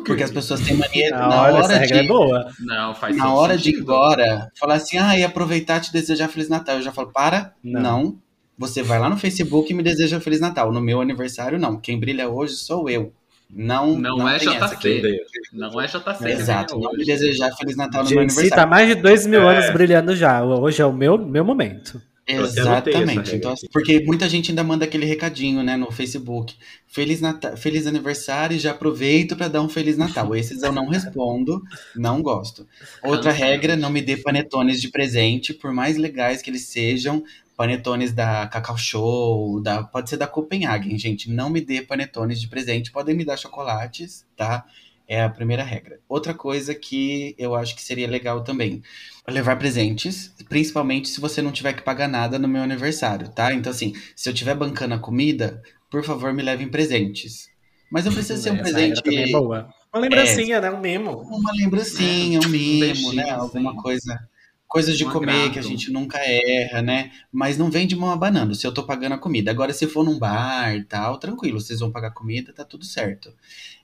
[0.06, 2.46] Porque as pessoas têm mania Ah, na olha, essa hora regra é de, boa.
[2.60, 6.28] Não, faz na hora de ir embora, falar assim, ah, e aproveitar e te desejar
[6.28, 6.76] Feliz Natal.
[6.76, 7.80] Eu já falo, para, Não.
[7.82, 8.18] não.
[8.56, 10.70] Você vai lá no Facebook e me deseja Feliz Natal.
[10.70, 11.76] No meu aniversário, não.
[11.80, 13.12] Quem brilha hoje sou eu.
[13.54, 15.20] Não, Não é tem JC.
[15.52, 16.28] Não é JC.
[16.30, 18.70] Exato, não me desejar Feliz Natal no meu Gente, tá aniversário.
[18.70, 19.56] mais de dois mil É.
[19.58, 20.42] anos brilhando já.
[20.42, 22.00] Hoje é o meu, meu momento.
[22.26, 23.34] Exatamente.
[23.34, 23.68] Então, aqui.
[23.72, 26.54] porque muita gente ainda manda aquele recadinho, né, no Facebook.
[26.86, 30.34] Feliz Natal, feliz aniversário, e já aproveito para dar um feliz Natal.
[30.36, 31.60] Esses eu não respondo,
[31.96, 32.66] não gosto.
[33.02, 37.22] Outra regra, não me dê panetones de presente, por mais legais que eles sejam.
[37.62, 41.30] Panetones da Cacau Show, da, pode ser da Copenhagen, gente.
[41.30, 42.90] Não me dê panetones de presente.
[42.90, 44.66] Podem me dar chocolates, tá?
[45.06, 46.00] É a primeira regra.
[46.08, 48.82] Outra coisa que eu acho que seria legal também
[49.28, 53.54] levar presentes, principalmente se você não tiver que pagar nada no meu aniversário, tá?
[53.54, 57.48] Então, assim, se eu tiver bancando a comida, por favor, me levem presentes.
[57.88, 59.02] Mas não precisa ser um Essa presente.
[59.04, 59.72] também é boa.
[59.94, 60.68] Uma lembrancinha, né?
[60.68, 61.12] Um mimo.
[61.12, 63.30] Uma lembrancinha, um mimo, beijinho, né?
[63.30, 63.80] Alguma assim.
[63.80, 64.31] coisa.
[64.72, 65.52] Coisas de Um comer agrado.
[65.52, 67.12] que a gente nunca erra, né?
[67.30, 69.50] Mas não vem de mão abanando se eu tô pagando a comida.
[69.50, 73.30] Agora, se for num bar e tal, tranquilo, vocês vão pagar comida, tá tudo certo.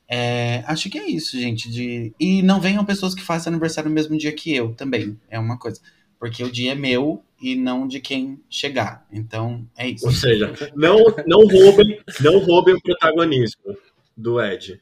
[0.08, 1.70] É, acho que é isso, gente.
[1.70, 2.14] De...
[2.18, 5.20] E não venham pessoas que façam aniversário no mesmo dia que eu também.
[5.28, 5.78] É uma coisa.
[6.18, 9.06] Porque o dia é meu e não de quem chegar.
[9.12, 10.06] Então, é isso.
[10.06, 10.96] Ou seja, não,
[11.26, 13.76] não roubem, não roubem o protagonismo
[14.16, 14.80] do Ed.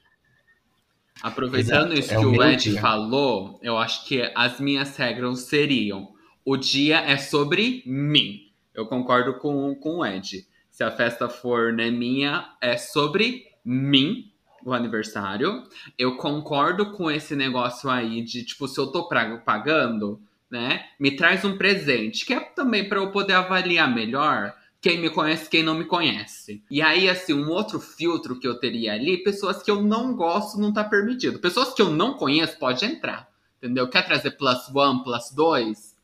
[1.22, 2.81] Aproveitando Exato, isso é que o Ed dia.
[2.81, 6.09] falou, eu acho que as minhas regras seriam:
[6.44, 8.50] o dia é sobre mim.
[8.74, 10.46] Eu concordo com, com o Ed.
[10.70, 14.31] Se a festa for né, minha, é sobre mim,
[14.64, 15.62] o aniversário.
[15.98, 21.16] Eu concordo com esse negócio aí de, tipo, se eu tô pra- pagando, né, me
[21.16, 24.55] traz um presente, que é também para eu poder avaliar melhor
[24.87, 26.62] quem me conhece, quem não me conhece.
[26.70, 30.61] E aí, assim, um outro filtro que eu teria ali, pessoas que eu não gosto
[30.61, 31.40] não tá permitido.
[31.40, 33.90] Pessoas que eu não conheço pode entrar, entendeu?
[33.90, 35.96] Quer trazer plus one, plus dois?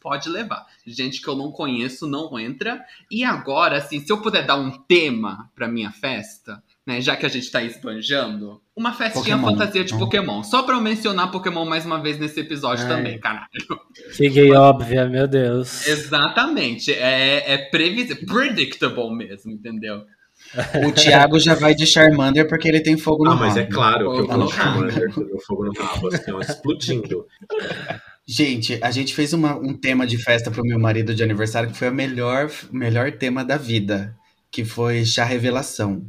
[0.00, 0.68] Pode levar.
[0.86, 2.80] Gente que eu não conheço não entra.
[3.10, 7.26] E agora, assim, se eu puder dar um tema pra minha festa, né, já que
[7.26, 9.58] a gente tá esbanjando, uma festinha Pokémon.
[9.58, 9.98] fantasia de Hum.
[9.98, 10.42] Pokémon.
[10.42, 12.96] Só pra eu mencionar Pokémon mais uma vez nesse episódio Ai.
[12.96, 13.46] também, caralho.
[14.16, 15.86] Que gay óbvia, meu Deus.
[15.86, 16.90] Exatamente.
[16.92, 20.00] É, é previsível, predictable mesmo, entendeu?
[20.86, 23.74] O Thiago já vai de Charmander porque ele tem fogo no Ah, mas é rabo.
[23.74, 27.26] claro que eu vou Charmander, meu fogo no rabo, assim, ó, explodindo.
[28.26, 31.76] Gente, a gente fez uma- um tema de festa pro meu marido de aniversário que
[31.76, 34.14] foi o melhor, melhor tema da vida,
[34.50, 36.02] que foi chá revelação.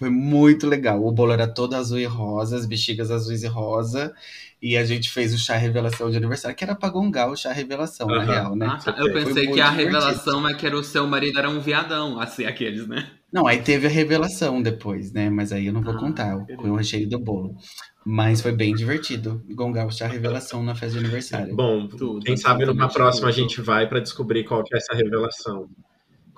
[0.00, 1.04] Foi muito legal.
[1.04, 4.14] O bolo era todo azul e rosa, as bexigas azuis e rosa,
[4.60, 7.52] e a gente fez o chá revelação de aniversário, que era pra gongar o chá
[7.52, 8.24] revelação, na Aham.
[8.24, 8.66] real, né?
[8.66, 12.18] Ah, Eu pensei que a revelação é que era o seu marido era um viadão,
[12.18, 13.10] assim, aqueles, né?
[13.30, 15.28] Não, aí teve a revelação depois, né?
[15.28, 17.54] Mas aí eu não vou Ah, contar o, recheio do bolo.
[18.06, 21.54] Mas foi bem divertido gongar o chá revelação na festa de aniversário.
[21.54, 24.94] Bom, Tudo, quem sabe numa próxima a gente vai para descobrir qual que é essa
[24.94, 25.68] revelação.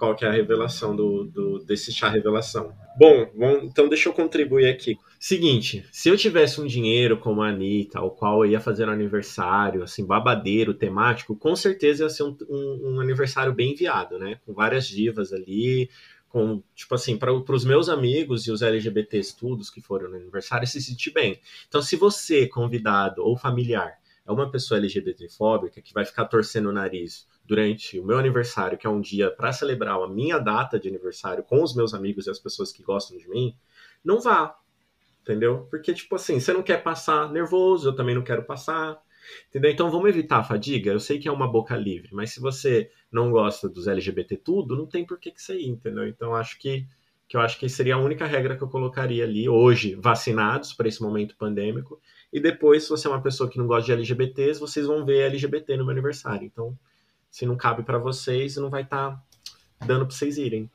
[0.02, 2.74] Qual que é a revelação do, do- desse chá revelação.
[2.98, 4.98] Bom, bom, então deixa eu contribuir aqui.
[5.16, 8.90] Seguinte, se eu tivesse um dinheiro como a Anitta, o qual eu ia fazer um
[8.92, 14.40] aniversário, assim, babadeiro, temático, com certeza ia ser um, um- um aniversário bem enviado, né?
[14.44, 15.88] Com várias divas ali,
[16.28, 20.66] com, tipo assim, para os meus amigos e os LGBTs todos que foram no aniversário
[20.66, 21.38] se sentir bem.
[21.68, 23.92] Então, se você, convidado ou familiar,
[24.26, 28.86] é uma pessoa LGBTfóbica que vai ficar torcendo o nariz durante o meu aniversário, que
[28.86, 32.30] é um dia para celebrar a minha data de aniversário com os meus amigos e
[32.30, 33.56] as pessoas que gostam de mim,
[34.04, 34.56] não vá.
[35.22, 35.66] Entendeu?
[35.70, 39.00] Porque, tipo assim, você não quer passar nervoso, eu também não quero passar.
[39.48, 39.70] Entendeu?
[39.70, 40.90] Então vamos evitar a fadiga.
[40.90, 44.76] Eu sei que é uma boca livre, mas se você não gosta dos LGBT tudo,
[44.76, 46.08] não tem por que, que você ir, entendeu?
[46.08, 46.86] Então acho que,
[47.28, 50.88] que eu acho que seria a única regra que eu colocaria ali hoje, vacinados para
[50.88, 52.00] esse momento pandêmico.
[52.32, 55.26] E depois, se você é uma pessoa que não gosta de LGBTs, vocês vão ver
[55.26, 56.46] LGBT no meu aniversário.
[56.46, 56.76] Então,
[57.32, 59.20] se não cabe para vocês, não vai estar
[59.84, 60.70] dando para vocês irem.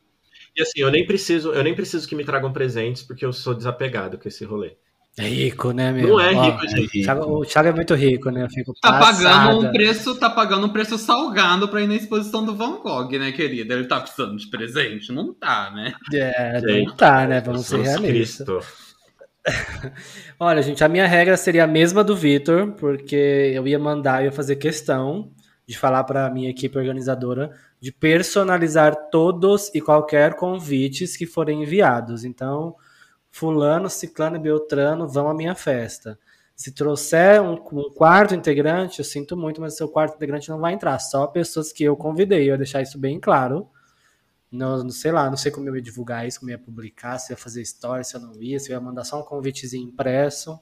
[0.56, 3.54] E assim, eu nem preciso, eu nem preciso que me tragam presentes, porque eu sou
[3.54, 4.76] desapegado com esse rolê.
[5.20, 6.10] É rico, né, meu?
[6.10, 6.82] Não é Ó, rico, É gente.
[6.94, 7.06] rico.
[7.06, 8.44] Thiago- o Thiago é muito rico, né?
[8.44, 9.56] Eu fico Tá pagando passada.
[9.56, 13.32] um preço, tá pagando um preço salgado pra ir na exposição do Van Gogh, né,
[13.32, 13.74] querida?
[13.74, 15.12] Ele tá precisando de presente?
[15.12, 15.94] Não tá, né?
[16.14, 17.42] É, não Gente, tá, né?
[17.42, 18.66] Vamos ser realistas.
[20.40, 23.16] Olha, gente, a minha regra seria a mesma do Vitor, porque
[23.56, 25.32] eu ia mandar, eu ia fazer questão
[25.68, 31.64] de falar para a minha equipe organizadora de personalizar todos e qualquer convites que forem
[31.64, 32.24] enviados.
[32.24, 32.76] Então,
[33.30, 36.18] fulano, ciclano e beltrano vão à minha festa.
[36.56, 40.74] Se trouxer um, um, quarto integrante, eu sinto muito, mas seu quarto integrante não vai
[40.74, 40.98] entrar.
[41.00, 42.44] Só pessoas que eu convidei.
[42.44, 43.70] Eu ia deixar isso bem claro.
[44.50, 47.20] Não, não sei lá, não sei como eu ia divulgar isso, como eu ia publicar,
[47.20, 49.24] se eu ia fazer story, se eu não ia, se eu ia mandar só um
[49.24, 50.58] convitezinho impresso.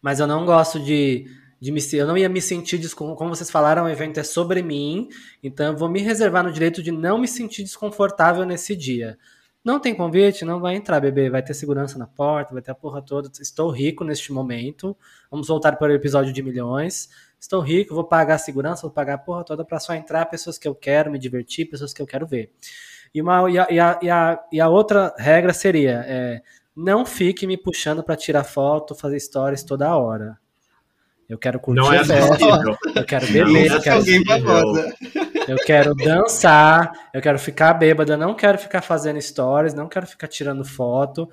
[0.00, 1.26] Mas eu não gosto de,
[1.60, 5.08] de me, eu não ia me sentir como vocês falaram, o evento é sobre mim,
[5.42, 9.18] então eu vou me reservar no direito de não me sentir desconfortável nesse dia.
[9.66, 10.44] Não tem convite?
[10.44, 11.28] Não vai entrar, bebê.
[11.28, 13.28] Vai ter segurança na porta, vai ter a porra toda.
[13.40, 14.96] Estou rico neste momento.
[15.28, 17.08] Vamos voltar para o episódio de milhões.
[17.40, 20.56] Estou rico, vou pagar a segurança, vou pagar a porra toda para só entrar pessoas
[20.56, 22.52] que eu quero me divertir, pessoas que eu quero ver.
[23.12, 26.42] E, uma, e, a, e, a, e, a, e a outra regra seria: é,
[26.76, 30.38] não fique me puxando para tirar foto, fazer stories toda hora.
[31.28, 32.44] Eu quero curtir não é a festa,
[32.94, 34.02] eu quero beber, eu quero,
[35.48, 40.06] eu quero dançar, eu quero ficar bêbada, eu não quero ficar fazendo stories, não quero
[40.06, 41.28] ficar tirando foto,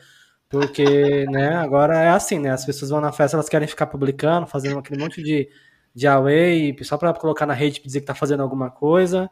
[0.50, 4.48] porque, né, agora é assim, né, as pessoas vão na festa, elas querem ficar publicando,
[4.48, 5.48] fazendo aquele monte de,
[5.94, 9.30] de away, só para colocar na rede, dizer que tá fazendo alguma coisa,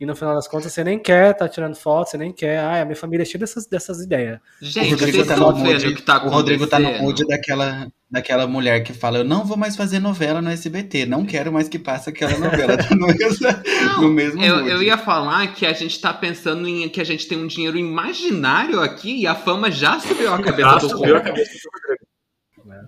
[0.00, 2.60] e no final das contas você nem quer tá tirando foto, você nem quer.
[2.60, 4.38] Ai, a minha família é cheia dessas, dessas ideias.
[4.62, 8.46] Gente, vocês tá estão vendo o que tá O Rodrigo tá no mood daquela, daquela
[8.46, 11.78] mulher que fala: Eu não vou mais fazer novela no SBT, não quero mais que
[11.78, 12.76] passe aquela novela.
[12.76, 13.46] Tá no mesmo,
[13.84, 17.04] não, no mesmo eu, eu, ia falar que a gente tá pensando em que a
[17.04, 20.88] gente tem um dinheiro imaginário aqui e a fama já subiu a cabeça já do
[20.88, 22.80] subiu a cabeça do é.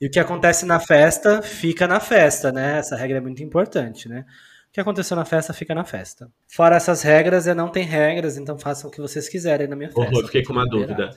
[0.00, 2.78] E o que acontece na festa, fica na festa, né?
[2.78, 4.24] Essa regra é muito importante, né?
[4.68, 6.30] O que aconteceu na festa fica na festa.
[6.46, 9.90] Fora essas regras, eu não tem regras, então façam o que vocês quiserem na minha
[9.90, 10.10] festa.
[10.14, 11.10] Oh, eu fiquei com uma dúvida.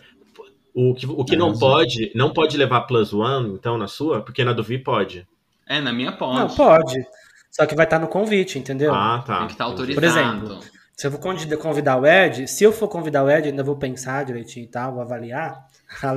[0.74, 4.22] O que, o que não pode, não pode levar plus one, então, na sua?
[4.22, 5.28] Porque na do Vi pode.
[5.68, 6.40] É, na minha pode.
[6.40, 7.06] Não, pode.
[7.52, 8.94] Só que vai estar no convite, entendeu?
[8.94, 9.40] Ah, tá.
[9.40, 10.00] Tem que estar autorizado.
[10.00, 10.60] Por exemplo,
[10.96, 11.20] se eu vou
[11.58, 14.94] convidar o Ed, se eu for convidar o Ed, ainda vou pensar direitinho e tal,
[14.94, 15.60] vou avaliar.
[16.04, 16.16] Ah,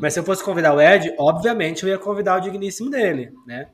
[0.00, 3.66] Mas se eu fosse convidar o Ed, obviamente eu ia convidar o digníssimo dele, né?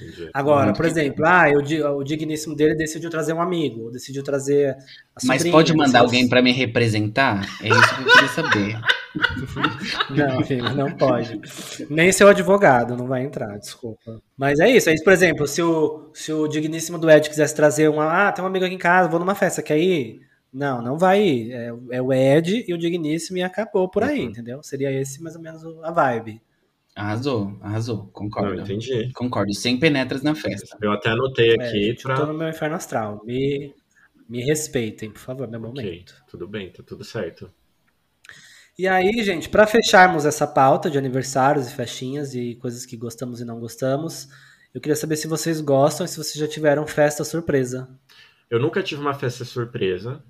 [0.00, 0.30] Entendi.
[0.32, 1.46] Agora, por exemplo, ah,
[1.96, 4.76] o digníssimo dele decidiu trazer um amigo, decidiu trazer
[5.16, 7.44] a Mas pode mandar alguém para me representar?
[7.60, 8.80] É isso que eu queria saber.
[10.10, 11.40] não, filho, não pode.
[11.88, 14.20] Nem seu advogado não vai entrar, desculpa.
[14.36, 14.90] Mas é isso.
[14.90, 18.28] Aí, por exemplo, se o, se o digníssimo do Ed quisesse trazer uma.
[18.28, 20.20] Ah, tem um amigo aqui em casa, vou numa festa, quer ir?
[20.52, 21.52] Não, não vai ir.
[21.52, 24.30] É, é o Ed e o digníssimo e acabou por aí, uhum.
[24.30, 24.62] entendeu?
[24.62, 26.40] Seria esse mais ou menos a vibe.
[26.94, 28.56] Arrasou, arrasou, concordo.
[28.56, 29.12] Não, entendi.
[29.12, 30.76] Concordo, sem penetras na festa.
[30.82, 31.90] Eu até anotei é, aqui.
[31.90, 32.14] É, pra...
[32.14, 33.22] Eu tô no meu inferno astral.
[33.24, 33.72] Me,
[34.28, 35.78] me respeitem, por favor, meu momento.
[35.78, 37.52] Okay, tudo bem, tá tudo certo.
[38.78, 43.40] E aí, gente, para fecharmos essa pauta de aniversários e festinhas e coisas que gostamos
[43.40, 44.28] e não gostamos,
[44.72, 47.88] eu queria saber se vocês gostam e se vocês já tiveram festa surpresa.
[48.48, 50.22] Eu nunca tive uma festa surpresa.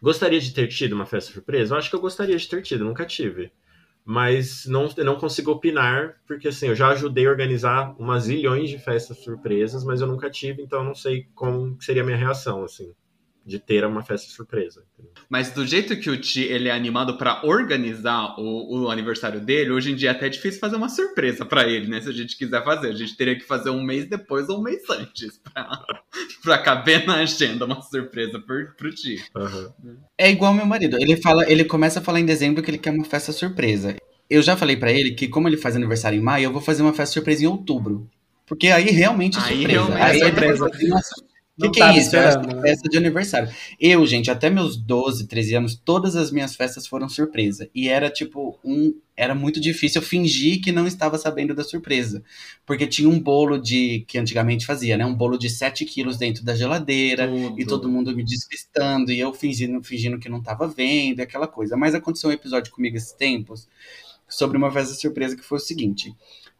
[0.00, 1.74] Gostaria de ter tido uma festa surpresa?
[1.74, 3.50] Eu acho que eu gostaria de ter tido, nunca tive
[4.08, 8.78] mas não, não consigo opinar, porque assim, eu já ajudei a organizar umas zilhões de
[8.78, 12.94] festas surpresas, mas eu nunca tive, então não sei como seria a minha reação, assim
[13.46, 14.82] de ter uma festa surpresa.
[15.30, 19.70] Mas do jeito que o Ti ele é animado para organizar o, o, aniversário dele,
[19.70, 22.00] hoje em dia é até difícil fazer uma surpresa para ele, né?
[22.00, 24.62] Se a gente quiser fazer, a gente teria que fazer um mês depois ou um
[24.62, 25.40] mês antes
[26.42, 29.22] para caber na agenda uma surpresa pro, pro Ti.
[29.36, 29.96] Uhum.
[30.18, 32.90] É igual meu marido, ele fala, ele começa a falar em dezembro que ele quer
[32.90, 33.94] uma festa surpresa.
[34.28, 36.82] Eu já falei para ele que como ele faz aniversário em maio, eu vou fazer
[36.82, 38.10] uma festa surpresa em outubro.
[38.44, 39.84] Porque aí realmente é aí surpresa.
[39.84, 41.25] Realmente aí é surpresa.
[41.58, 42.14] O que, que é isso?
[42.14, 43.48] É festa de aniversário.
[43.80, 47.68] Eu, gente, até meus 12, 13 anos, todas as minhas festas foram surpresa.
[47.74, 48.94] E era tipo um.
[49.16, 52.22] Era muito difícil eu fingir que não estava sabendo da surpresa.
[52.66, 54.04] Porque tinha um bolo de.
[54.06, 55.06] que antigamente fazia, né?
[55.06, 57.26] Um bolo de 7 quilos dentro da geladeira.
[57.26, 57.58] Tudo.
[57.58, 59.10] E todo mundo me despistando.
[59.10, 61.74] E eu fingindo, fingindo que não estava vendo, aquela coisa.
[61.74, 63.66] Mas aconteceu um episódio comigo esses tempos
[64.28, 66.14] sobre uma festa surpresa que foi o seguinte.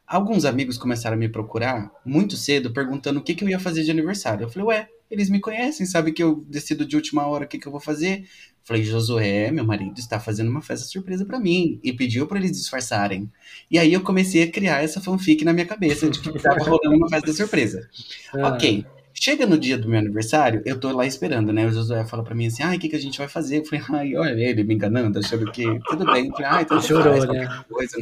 [0.07, 3.83] Alguns amigos começaram a me procurar muito cedo, perguntando o que, que eu ia fazer
[3.83, 4.45] de aniversário.
[4.45, 7.59] Eu falei, ué, eles me conhecem, sabem que eu decido de última hora o que,
[7.59, 8.25] que eu vou fazer.
[8.65, 12.53] Falei, Josué, meu marido está fazendo uma festa surpresa para mim e pediu para eles
[12.53, 13.31] disfarçarem.
[13.71, 16.97] E aí eu comecei a criar essa fanfic na minha cabeça de que estava rolando
[16.97, 17.89] uma festa surpresa.
[18.35, 18.49] Ah.
[18.49, 18.85] Ok.
[19.19, 21.67] Chega no dia do meu aniversário, eu tô lá esperando, né?
[21.67, 23.59] O Josué fala pra mim assim, ai, o que, que a gente vai fazer?
[23.59, 26.27] Eu falei, ai, olha ele me enganando, achando que tudo bem.
[26.27, 27.65] Eu falei, ai, então chorou, né?
[27.69, 27.97] Coisa,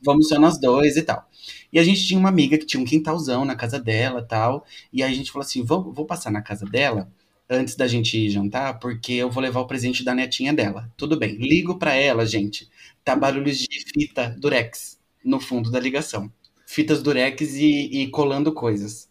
[0.00, 1.26] vamos só nós dois e tal.
[1.72, 4.64] E a gente tinha uma amiga que tinha um quintalzão na casa dela tal.
[4.92, 7.10] E aí a gente falou assim: vou, vou passar na casa dela
[7.48, 10.90] antes da gente ir jantar, porque eu vou levar o presente da netinha dela.
[10.96, 11.36] Tudo bem.
[11.36, 12.68] Ligo para ela, gente.
[13.04, 16.30] Tá barulhos de fita durex no fundo da ligação.
[16.66, 19.07] Fitas durex e, e colando coisas.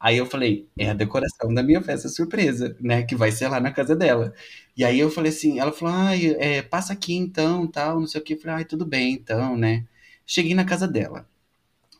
[0.00, 3.02] Aí eu falei, é a decoração da minha festa surpresa, né?
[3.02, 4.32] Que vai ser lá na casa dela.
[4.76, 8.20] E aí eu falei assim, ela falou, ai, é, passa aqui então, tal, não sei
[8.20, 8.34] o que.
[8.34, 9.84] Eu falei, ai, tudo bem então, né?
[10.26, 11.26] Cheguei na casa dela.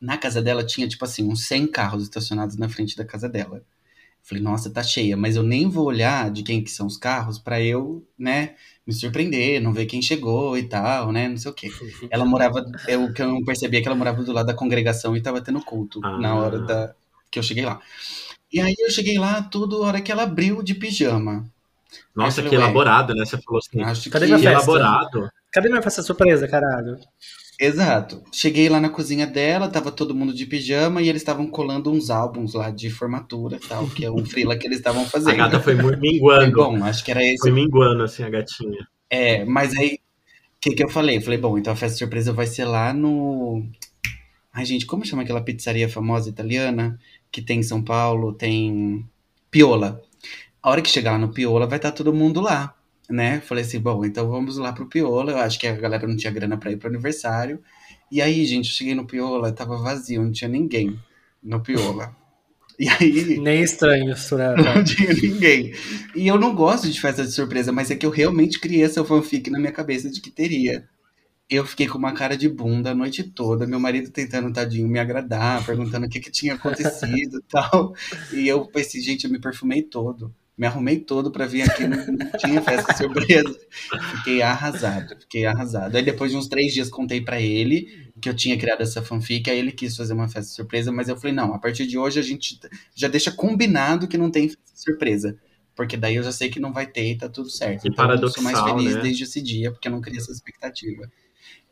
[0.00, 3.62] Na casa dela tinha, tipo assim, uns 100 carros estacionados na frente da casa dela.
[4.22, 7.38] Falei, nossa, tá cheia, mas eu nem vou olhar de quem que são os carros
[7.38, 8.54] para eu, né,
[8.86, 11.70] me surpreender, não ver quem chegou e tal, né, não sei o quê.
[12.10, 14.54] Ela morava, eu, o que eu não percebia é que ela morava do lado da
[14.54, 16.18] congregação e tava tendo culto Ah.
[16.18, 16.94] na hora da,
[17.30, 17.80] que eu cheguei lá.
[18.52, 21.44] E aí eu cheguei lá, tudo, a hora que ela abriu de pijama.
[22.14, 23.24] Nossa, que falei, ué, elaborado, né?
[23.24, 24.32] Você falou assim, Acho Cadê que...
[24.32, 24.70] minha que festa?
[24.70, 25.30] elaborado.
[25.52, 26.98] Cadê minha festa surpresa, caralho?
[27.58, 28.22] Exato.
[28.32, 32.08] Cheguei lá na cozinha dela, tava todo mundo de pijama e eles estavam colando uns
[32.10, 35.36] álbuns lá de formatura e tal, que é um freela que eles estavam A fazendo.
[35.36, 36.56] gata foi muito minguando.
[36.56, 38.86] bom, acho que era esse Foi minguando, assim, a gatinha.
[39.10, 41.18] É, mas aí, o que que eu falei?
[41.18, 43.62] Eu falei, bom, então a festa surpresa vai ser lá no...
[44.52, 46.98] Ai, gente, como chama aquela pizzaria famosa italiana
[47.30, 48.32] que tem em São Paulo?
[48.32, 49.04] Tem
[49.50, 50.02] Piola.
[50.62, 52.74] A hora que chegar lá no Piola, vai estar todo mundo lá,
[53.08, 53.40] né?
[53.40, 55.32] Falei assim, bom, então vamos lá pro Piola.
[55.32, 57.60] Eu acho que a galera não tinha grana pra ir pro aniversário.
[58.10, 60.98] E aí, gente, eu cheguei no Piola, tava vazio, não tinha ninguém
[61.42, 62.14] no Piola.
[62.78, 63.38] E aí...
[63.40, 64.60] Nem estranho, Surata.
[64.74, 65.74] Não tinha ninguém.
[66.16, 69.04] E eu não gosto de festa de surpresa, mas é que eu realmente criei essa
[69.04, 70.88] fanfic na minha cabeça de que teria.
[71.50, 75.00] Eu fiquei com uma cara de bunda a noite toda, meu marido tentando, tadinho, me
[75.00, 77.92] agradar, perguntando o que, que tinha acontecido e tal.
[78.32, 80.32] E eu pensei, gente, eu me perfumei todo.
[80.56, 83.58] Me arrumei todo pra vir aqui, não, não tinha festa surpresa.
[84.18, 85.96] Fiquei arrasado, fiquei arrasado.
[85.96, 89.50] Aí depois de uns três dias contei pra ele que eu tinha criado essa fanfic,
[89.50, 92.20] aí ele quis fazer uma festa surpresa, mas eu falei, não, a partir de hoje
[92.20, 92.60] a gente
[92.94, 95.36] já deixa combinado que não tem festa surpresa.
[95.74, 97.86] Porque daí eu já sei que não vai ter e tá tudo certo.
[97.86, 99.00] E então eu sou mais feliz né?
[99.00, 101.10] desde esse dia, porque eu não criei essa expectativa.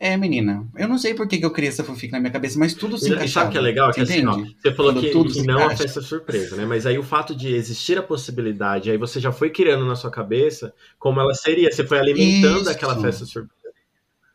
[0.01, 2.57] É, menina, eu não sei por que, que eu criei essa fanfic na minha cabeça,
[2.57, 3.47] mas tudo se E encaixava.
[3.47, 3.91] sabe o que é legal?
[3.93, 5.83] Que Você assim, ó, você falou Quando que, tudo que não é uma encaixa.
[5.83, 6.65] festa surpresa, né?
[6.65, 10.11] Mas aí o fato de existir a possibilidade, aí você já foi criando na sua
[10.11, 11.71] cabeça como ela seria.
[11.73, 12.71] Você foi alimentando Isso.
[12.71, 13.58] aquela festa surpresa.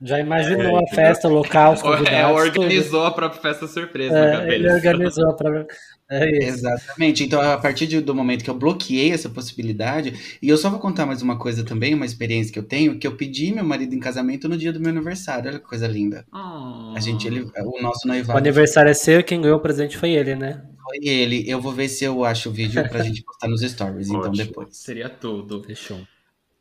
[0.06, 1.82] Já imaginou É, a festa, o local, os
[2.12, 4.20] É, organizou a própria festa surpresa tudo.
[4.22, 4.54] na É, cabeça.
[4.56, 5.68] ele organizou a própria...
[6.12, 6.46] É.
[6.46, 7.24] Exatamente.
[7.24, 10.78] Então, a partir de- do momento que eu bloqueei essa possibilidade, e eu só vou
[10.80, 13.96] contar mais uma coisa também, uma experiência que eu tenho, que eu pedi meu marido
[13.96, 15.50] em casamento no dia do meu aniversário.
[15.50, 16.26] Olha que coisa linda.
[16.32, 16.94] Oh.
[16.96, 19.98] A gente, ele, o nosso O noivado aniversário é seu e quem ganhou o presente
[19.98, 20.62] foi ele, né?
[20.84, 21.50] foi ele.
[21.50, 24.68] Eu vou ver se eu acho o vídeo pra gente postar nos stories, então depois.
[24.76, 25.64] Seria tudo.
[25.64, 26.02] Fechou.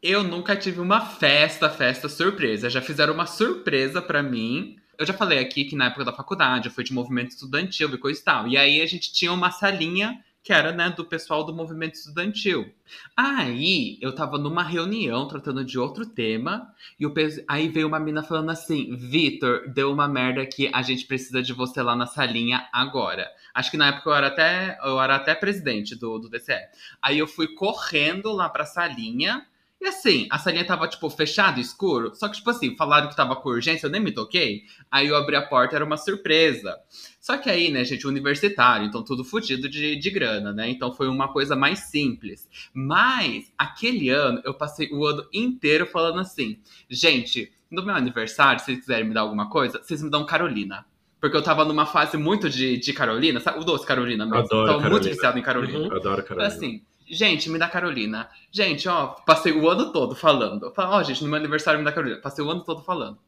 [0.02, 2.68] Eu nunca tive uma festa, festa surpresa.
[2.68, 4.76] Já fizeram uma surpresa pra mim.
[4.98, 7.98] Eu já falei aqui que na época da faculdade eu fui de movimento estudantil e
[7.98, 8.48] coisa e tal.
[8.48, 12.68] E aí a gente tinha uma salinha que era, né, do pessoal do movimento estudantil.
[13.16, 18.24] Aí eu tava numa reunião tratando de outro tema e pe- aí veio uma mina
[18.24, 22.68] falando assim: Vitor, deu uma merda que a gente precisa de você lá na salinha
[22.72, 23.30] agora.
[23.54, 26.58] Acho que na época eu era até, eu era até presidente do, do DCE.
[27.00, 29.46] Aí eu fui correndo lá pra salinha.
[29.82, 32.14] E assim, a salinha tava, tipo, fechado, escuro.
[32.14, 34.62] Só que, tipo assim, falaram que tava com urgência, eu nem me toquei.
[34.88, 36.78] Aí eu abri a porta, era uma surpresa.
[37.20, 40.70] Só que aí, né, gente, universitário, então tudo fudido de, de grana, né?
[40.70, 42.48] Então foi uma coisa mais simples.
[42.72, 48.66] Mas, aquele ano, eu passei o ano inteiro falando assim: gente, no meu aniversário, se
[48.66, 50.86] vocês quiserem me dar alguma coisa, vocês me dão Carolina.
[51.20, 53.58] Porque eu tava numa fase muito de, de Carolina, sabe?
[53.58, 54.38] O doce Carolina mesmo.
[54.44, 55.10] Adoro eu tava muito Carolina.
[55.10, 55.78] viciado em Carolina.
[55.78, 55.86] Uhum.
[55.86, 56.46] Adoro Falei Carolina.
[56.46, 58.28] assim, gente, me dá Carolina.
[58.50, 60.72] Gente, ó, passei o ano todo falando.
[60.76, 62.20] Ó, gente, no meu aniversário me dá Carolina.
[62.20, 63.18] Passei o ano todo falando.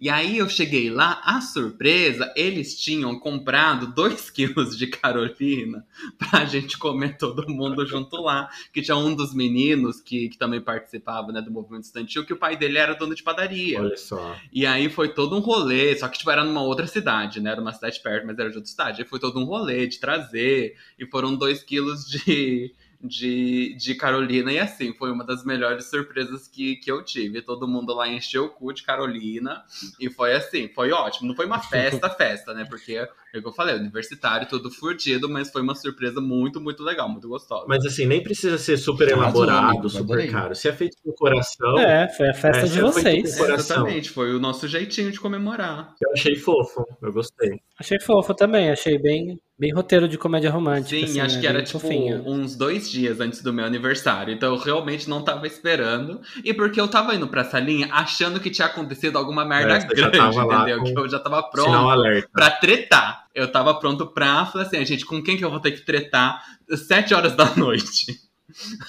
[0.00, 5.86] E aí eu cheguei lá, a surpresa, eles tinham comprado 2 quilos de Carolina
[6.18, 8.48] pra gente comer todo mundo junto lá.
[8.72, 12.38] Que tinha um dos meninos que, que também participava né, do movimento estudantil, que o
[12.38, 13.80] pai dele era dono de padaria.
[13.80, 14.36] Olha só.
[14.52, 17.50] E aí foi todo um rolê, só que tipo, era numa outra cidade, né?
[17.50, 19.02] Era uma cidade perto, mas era de outra cidade.
[19.02, 24.52] Aí foi todo um rolê de trazer, e foram dois quilos de, de, de Carolina,
[24.52, 27.42] e assim, foi uma das melhores surpresas que, que eu tive.
[27.42, 29.64] Todo mundo lá encheu o cu de Carolina,
[30.00, 31.28] e foi assim, foi ótimo.
[31.28, 32.64] Não foi uma festa, festa, né?
[32.64, 33.06] Porque,
[33.36, 37.08] é o que eu falei, universitário, tudo furtido, mas foi uma surpresa muito, muito legal,
[37.08, 37.64] muito gostosa.
[37.68, 40.54] Mas assim, nem precisa ser super elaborado, super caro.
[40.54, 43.38] Se é feito com coração, É, foi a festa É, de foi vocês.
[43.38, 43.76] coração.
[43.76, 45.94] Exatamente, foi o nosso jeitinho de comemorar.
[46.02, 46.84] eu achei fofo.
[47.02, 47.60] Eu gostei.
[47.78, 50.96] Achei fofo também, achei bem, bem roteiro de comédia romântica.
[50.98, 51.40] Sim, assim, acho né?
[51.42, 52.22] que era Bem tipo fofinho.
[52.26, 54.32] uns dois dias antes do meu aniversário.
[54.32, 56.20] Então eu realmente não tava esperando.
[56.42, 59.86] E porque eu tava indo pra essa linha achando que tinha acontecido alguma merda É,
[59.86, 60.78] grande, tava lá entendeu?
[60.78, 63.25] com Que eu já tava pronto pra tretar.
[63.36, 66.42] Eu tava pronto pra falar assim, gente, com quem que eu vou ter que tretar
[66.70, 68.18] às sete horas da noite?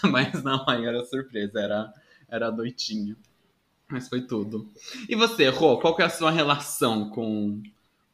[0.03, 1.93] Mas não, aí era surpresa, era,
[2.29, 3.13] era a noitinha.
[3.89, 4.69] Mas foi tudo.
[5.09, 7.61] E você, Rô, qual que é a sua relação com,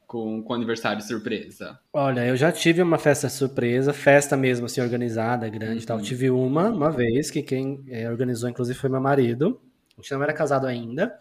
[0.08, 1.78] com, com aniversário surpresa?
[1.92, 5.98] Olha, eu já tive uma festa surpresa, festa mesmo assim organizada, grande e tal.
[5.98, 6.02] Uhum.
[6.02, 9.60] Tive uma, uma vez, que quem é, organizou inclusive foi meu marido.
[9.96, 11.16] A gente não era casado ainda.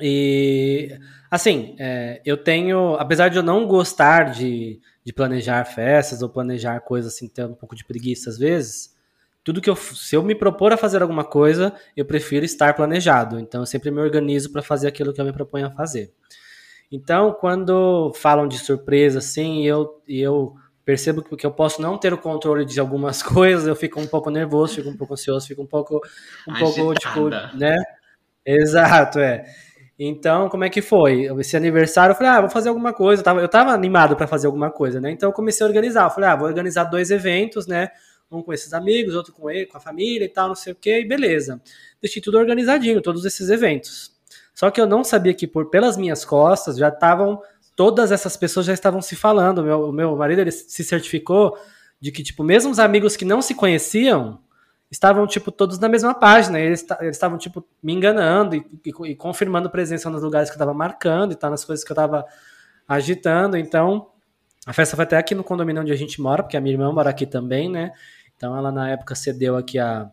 [0.00, 0.98] E
[1.30, 6.80] assim, é, eu tenho, apesar de eu não gostar de, de planejar festas ou planejar
[6.80, 8.94] coisas assim, ter um pouco de preguiça às vezes,
[9.42, 13.38] tudo que eu, se eu me propor a fazer alguma coisa, eu prefiro estar planejado.
[13.38, 16.12] Então eu sempre me organizo para fazer aquilo que eu me proponho a fazer.
[16.92, 22.18] Então, quando falam de surpresa, assim, eu, eu percebo que eu posso não ter o
[22.18, 25.66] controle de algumas coisas, eu fico um pouco nervoso, fico um pouco ansioso, fico um
[25.66, 26.00] pouco,
[26.48, 27.76] um pouco, tipo, né?
[28.44, 29.44] Exato, é.
[30.02, 31.26] Então, como é que foi?
[31.40, 33.20] Esse aniversário, eu falei, ah, vou fazer alguma coisa.
[33.20, 35.10] Eu tava, eu tava animado para fazer alguma coisa, né?
[35.10, 36.04] Então, eu comecei a organizar.
[36.04, 37.90] Eu falei, ah, vou organizar dois eventos, né?
[38.30, 40.76] Um com esses amigos, outro com ele, com a família e tal, não sei o
[40.76, 41.60] quê, e beleza.
[42.00, 44.10] Deixei tudo organizadinho, todos esses eventos.
[44.54, 47.38] Só que eu não sabia que por pelas minhas costas já estavam
[47.76, 49.58] todas essas pessoas já estavam se falando.
[49.58, 51.58] O meu, meu marido ele se certificou
[52.00, 54.40] de que tipo mesmo os amigos que não se conheciam
[54.90, 56.58] estavam tipo todos na mesma página.
[56.60, 60.54] Eles ta- eles estavam tipo me enganando e, e- e confirmando presença nos lugares que
[60.54, 62.24] eu estava marcando e tal, nas coisas que eu estava
[62.88, 63.56] agitando.
[63.56, 64.08] Então
[64.66, 66.92] a festa foi até aqui no condomínio onde a gente mora, porque a minha irmã
[66.92, 67.92] mora aqui também, né?
[68.36, 70.10] Então ela na época cedeu aqui a,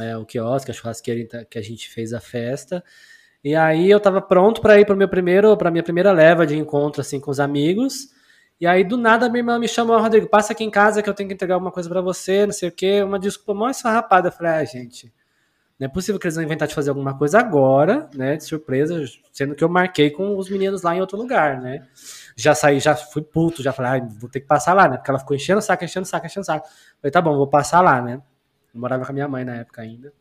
[0.00, 2.82] é, o quiosque, a churrasqueira que a gente fez a festa.
[3.44, 6.56] E aí eu tava pronto para ir para meu primeiro, para minha primeira leva de
[6.56, 8.08] encontro assim com os amigos.
[8.60, 11.14] E aí do nada minha irmã me chamou, Rodrigo, passa aqui em casa que eu
[11.14, 14.28] tenho que entregar alguma coisa para você, não sei o quê, uma desculpa mó esfarrapada.
[14.28, 15.12] Eu falei, ah, gente,
[15.78, 18.98] não é possível que eles vão inventar de fazer alguma coisa agora, né, de surpresa,
[19.30, 21.86] sendo que eu marquei com os meninos lá em outro lugar, né?
[22.34, 24.96] Já saí, já fui puto, já falei, ah, vou ter que passar lá, né?
[24.96, 26.66] Porque ela ficou enchendo o saco, enchendo o saco, enchendo o saco.
[27.00, 28.22] Falei, tá bom, vou passar lá, né?
[28.74, 30.12] Eu morava com a minha mãe na época ainda.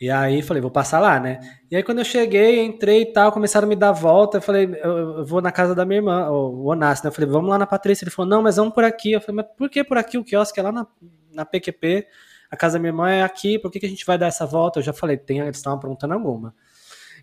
[0.00, 1.38] E aí falei, vou passar lá, né?
[1.70, 4.66] E aí quando eu cheguei, entrei e tal, começaram a me dar volta, eu falei,
[4.82, 7.08] eu, vou na casa da minha irmã, o Onassi, né?
[7.08, 8.04] Eu falei, vamos lá na Patrícia.
[8.04, 9.12] Ele falou, não, mas vamos por aqui.
[9.12, 10.16] Eu falei, mas por que por aqui?
[10.16, 10.86] O quiosque é lá na,
[11.34, 12.06] na PQP,
[12.50, 14.46] a casa da minha irmã é aqui, por que, que a gente vai dar essa
[14.46, 14.78] volta?
[14.80, 16.54] Eu já falei, tem, eles estavam aprontando alguma.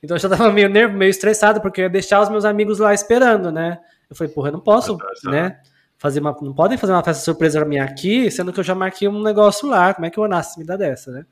[0.01, 2.77] Então eu já tava meio nervo, meio estressado, porque eu ia deixar os meus amigos
[2.77, 3.79] lá esperando, né?
[4.07, 5.31] Eu falei, porra, eu não posso, Atrasar.
[5.31, 5.59] né?
[5.97, 8.75] Fazer uma, não podem fazer uma festa surpresa pra mim aqui, sendo que eu já
[8.75, 9.95] marquei um negócio lá.
[9.95, 11.25] Como é que o Onassi me dá dessa, né?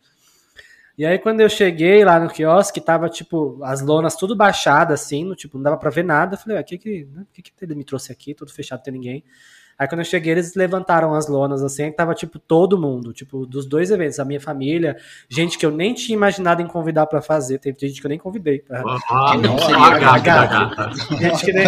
[0.98, 5.26] E aí, quando eu cheguei lá no quiosque, tava, tipo, as lonas tudo baixadas, assim,
[5.26, 6.36] no, tipo, não dava pra ver nada.
[6.36, 8.34] Eu falei, o que que, né, que que ele me trouxe aqui?
[8.34, 9.24] Tudo fechado, não tem ninguém.
[9.78, 13.66] Aí, quando eu cheguei, eles levantaram as lonas, assim, tava, tipo, todo mundo, tipo, dos
[13.66, 14.96] dois eventos, a minha família,
[15.30, 18.18] gente que eu nem tinha imaginado em convidar pra fazer, teve gente que eu nem
[18.18, 18.60] convidei.
[18.60, 18.82] Pra...
[19.10, 20.40] Ah, não não, a gata.
[20.40, 20.92] a gata.
[21.20, 21.66] Gente que nem...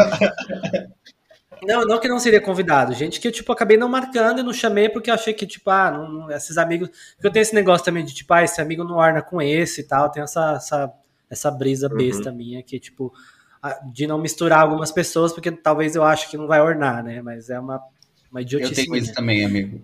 [1.63, 2.93] Não, não que não seria convidado.
[2.93, 5.69] Gente que eu, tipo, acabei não marcando e não chamei porque eu achei que, tipo,
[5.69, 6.89] ah, não, esses amigos.
[7.15, 9.81] Porque eu tenho esse negócio também de, tipo, ah, esse amigo não orna com esse
[9.81, 10.09] e tal.
[10.11, 10.91] Tem essa, essa,
[11.29, 11.97] essa brisa Uhum.
[11.97, 13.13] besta minha que, tipo,
[13.91, 17.21] de não misturar algumas pessoas, porque talvez eu acho que não vai ornar, né?
[17.21, 17.81] Mas é uma,
[18.31, 18.75] uma Eu idiotice.
[18.75, 19.03] tenho minha.
[19.03, 19.81] isso também, amigo.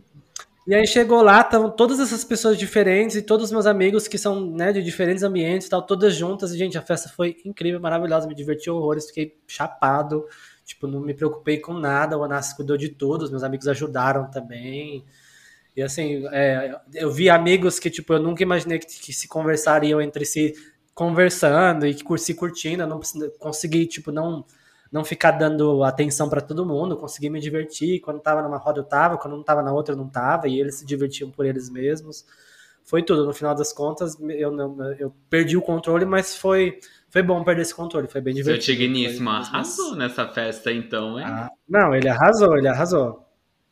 [0.65, 4.17] E aí chegou lá, estavam todas essas pessoas diferentes e todos os meus amigos que
[4.17, 6.53] são né, de diferentes ambientes e tal, todas juntas.
[6.53, 10.23] E, gente, a festa foi incrível, maravilhosa, me diverti horrores, fiquei chapado.
[10.65, 14.29] Tipo, não me preocupei com nada, o Onassis cuidou de tudo, os meus amigos ajudaram
[14.29, 15.03] também.
[15.75, 20.01] E assim, é, eu vi amigos que, tipo, eu nunca imaginei que, que se conversariam
[20.01, 20.53] entre si,
[20.93, 22.83] conversando e que se curtindo.
[22.83, 23.01] Eu não
[23.39, 24.45] consegui, tipo, não
[24.93, 27.99] não ficar dando atenção pra todo mundo, consegui me divertir.
[27.99, 30.59] Quando tava numa roda eu tava, quando não tava na outra eu não tava, e
[30.59, 32.23] eles se divertiam por eles mesmos.
[32.83, 33.25] Foi tudo.
[33.25, 36.79] No final das contas, eu, não, eu perdi o controle, mas foi,
[37.13, 38.77] foi bom perder esse controle, foi bem Seu divertido.
[38.79, 41.25] digníssimo Foi- arrasou nessa festa, então, hein?
[41.27, 43.23] Ah, não, ele arrasou, ele arrasou.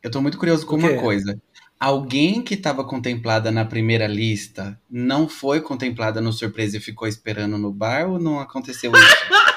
[0.02, 1.36] Eu tô muito curioso com uma coisa.
[1.78, 7.58] Alguém que estava contemplada na primeira lista não foi contemplada no surpresa e ficou esperando
[7.58, 9.02] no bar ou não aconteceu isso?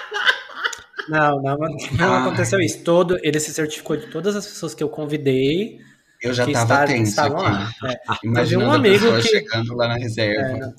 [1.07, 1.55] Não, não,
[1.99, 2.21] não Ah.
[2.23, 2.83] aconteceu isso.
[2.83, 5.79] Todo, ele se certificou de todas as pessoas que eu convidei
[6.19, 7.51] Eu já que, tava está- que tenso estavam aqui.
[7.83, 7.91] lá.
[7.91, 7.97] É.
[8.23, 10.65] Imaginando um a amigo pessoa que- chegando lá na reserva.
[10.65, 10.73] É,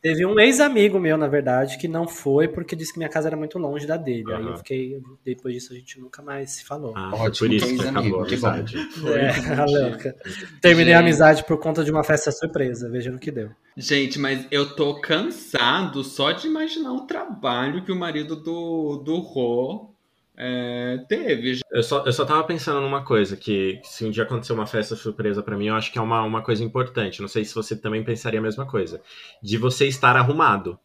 [0.00, 3.36] Teve um ex-amigo meu, na verdade, que não foi porque disse que minha casa era
[3.36, 4.32] muito longe da dele.
[4.32, 5.00] Aí eu fiquei.
[5.24, 6.92] Depois disso a gente nunca mais se falou.
[6.96, 8.46] Ah, Ótimo, foi por isso que fez acabou a que bom.
[8.46, 8.76] amizade.
[8.78, 10.16] É, a louca.
[10.60, 11.06] Terminei a Gente.
[11.06, 13.50] amizade por conta de uma festa surpresa, veja no que deu.
[13.76, 19.18] Gente, mas eu tô cansado só de imaginar o trabalho que o marido do, do
[19.18, 19.94] Rô
[20.40, 21.58] é, teve.
[21.68, 24.94] Eu só, eu só tava pensando numa coisa, que se um dia acontecer uma festa
[24.94, 27.20] surpresa pra mim, eu acho que é uma, uma coisa importante.
[27.20, 29.02] Não sei se você também pensaria a mesma coisa.
[29.42, 30.78] De você estar arrumado.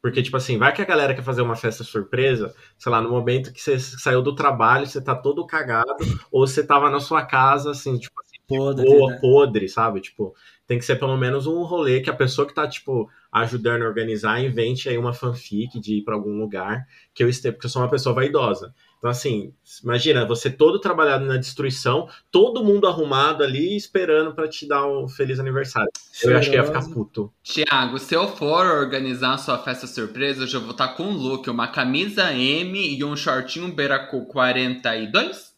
[0.00, 3.10] Porque, tipo assim, vai que a galera quer fazer uma festa surpresa, sei lá, no
[3.10, 5.96] momento que você saiu do trabalho, você tá todo cagado,
[6.30, 9.18] ou você tava na sua casa, assim, tipo assim, Podre, boa, né?
[9.20, 10.00] podre, sabe?
[10.00, 10.34] Tipo,
[10.66, 13.86] tem que ser pelo menos um rolê que a pessoa que tá, tipo, ajudando a
[13.86, 17.70] organizar invente aí uma fanfic de ir pra algum lugar que eu esteja, porque eu
[17.70, 18.72] sou uma pessoa vaidosa.
[18.98, 19.52] Então, assim,
[19.84, 25.06] imagina, você todo trabalhado na destruição, todo mundo arrumado ali, esperando para te dar um
[25.06, 25.90] feliz aniversário.
[26.22, 27.32] Eu acho que ia ficar puto.
[27.42, 31.16] Tiago, se eu for organizar a sua festa surpresa, eu já vou estar com um
[31.16, 35.54] look, uma camisa M e um shortinho Beracu 42?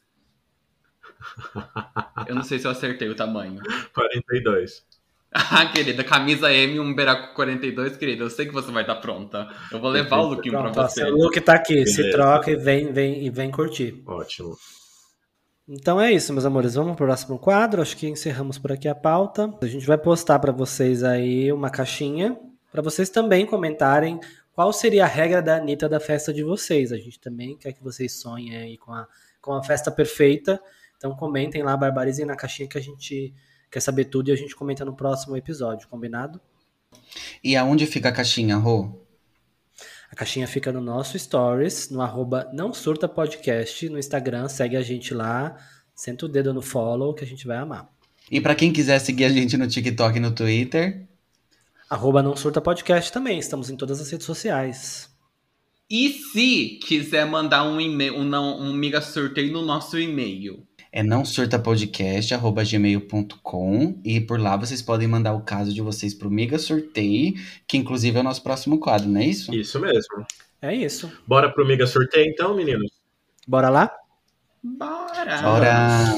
[2.27, 3.61] eu não sei se eu acertei o tamanho.
[3.95, 4.88] 42.
[5.33, 8.25] Ah, querida, camisa M, um Beraco 42, querida.
[8.25, 9.47] Eu sei que você vai estar pronta.
[9.71, 11.05] Eu vou levar o lookinho Pronto, pra você.
[11.05, 12.03] O look tá aqui, Beleza.
[12.03, 14.03] se troca e vem, vem, e vem curtir.
[14.07, 14.57] Ótimo.
[15.69, 16.75] Então é isso, meus amores.
[16.75, 17.83] Vamos pro próximo quadro.
[17.83, 19.55] Acho que encerramos por aqui a pauta.
[19.61, 22.39] A gente vai postar para vocês aí uma caixinha
[22.71, 24.21] para vocês também comentarem
[24.53, 26.93] qual seria a regra da Anitta da festa de vocês.
[26.93, 29.07] A gente também quer que vocês sonhem aí com a,
[29.41, 30.61] com a festa perfeita.
[30.97, 33.33] Então comentem lá, barbarizem na caixinha que a gente
[33.71, 36.41] quer saber tudo e a gente comenta no próximo episódio, combinado?
[37.43, 38.93] E aonde fica a caixinha, Rô?
[40.11, 44.83] A caixinha fica no nosso stories, no arroba não surta podcast, no Instagram, segue a
[44.83, 45.57] gente lá,
[45.95, 47.91] senta o dedo no follow que a gente vai amar.
[48.31, 51.07] E para quem quiser seguir a gente no TikTok e no Twitter?
[51.89, 55.11] Arroba não surta podcast também, estamos em todas as redes sociais.
[55.91, 61.25] E se quiser mandar um e-mail, um, um mega sorteio no nosso e-mail, é não
[61.25, 67.35] surtapodcast@gmail.com e por lá vocês podem mandar o caso de vocês pro Mega Sorteio,
[67.67, 69.53] que inclusive é o nosso próximo quadro, não é isso?
[69.55, 70.27] Isso mesmo.
[70.61, 71.11] É isso.
[71.27, 72.91] Bora pro Mega Sorteio então, meninos?
[73.47, 73.93] Bora lá?
[74.63, 75.43] Bora!
[75.43, 76.15] Bora!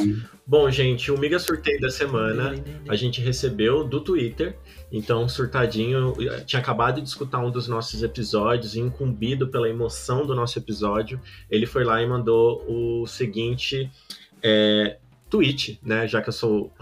[0.51, 2.57] Bom, gente, o Mega Sorteio da semana
[2.89, 4.59] a gente recebeu do Twitter.
[4.91, 6.13] Então, Surtadinho
[6.45, 11.21] tinha acabado de escutar um dos nossos episódios, incumbido pela emoção do nosso episódio.
[11.49, 13.89] Ele foi lá e mandou o seguinte
[14.43, 16.07] é, Twitch, né?
[16.07, 16.73] Já que eu sou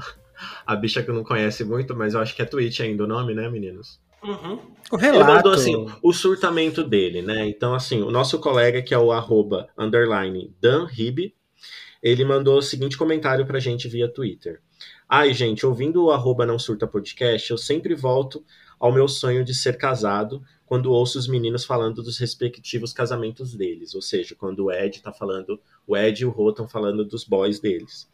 [0.66, 3.34] a bicha que não conhece muito, mas eu acho que é Twitch ainda o nome,
[3.34, 4.00] né, meninos?
[4.22, 4.58] Uhum.
[4.90, 5.20] O relato.
[5.20, 7.46] Ele mandou assim, o surtamento dele, né?
[7.46, 11.32] Então, assim, o nosso colega, que é o arroba underline Dan Rib,
[12.02, 14.60] ele mandou o seguinte comentário pra gente via Twitter.
[15.08, 18.44] Ai, gente, ouvindo o arroba não surta podcast, eu sempre volto
[18.78, 23.94] ao meu sonho de ser casado quando ouço os meninos falando dos respectivos casamentos deles.
[23.94, 27.24] Ou seja, quando o Ed tá falando, o Ed e o Rô estão falando dos
[27.24, 28.08] boys deles.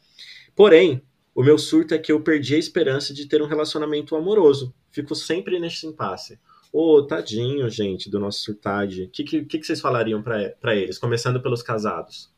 [0.55, 1.03] Porém,
[1.35, 4.73] o meu surto é que eu perdi a esperança de ter um relacionamento amoroso.
[4.91, 6.39] Fico sempre nesse impasse.
[6.73, 9.05] Ô, oh, tadinho, gente, do nosso surtade.
[9.05, 10.99] O que, que, que, vocês falariam para eles?
[10.99, 12.34] Começando pelos casados.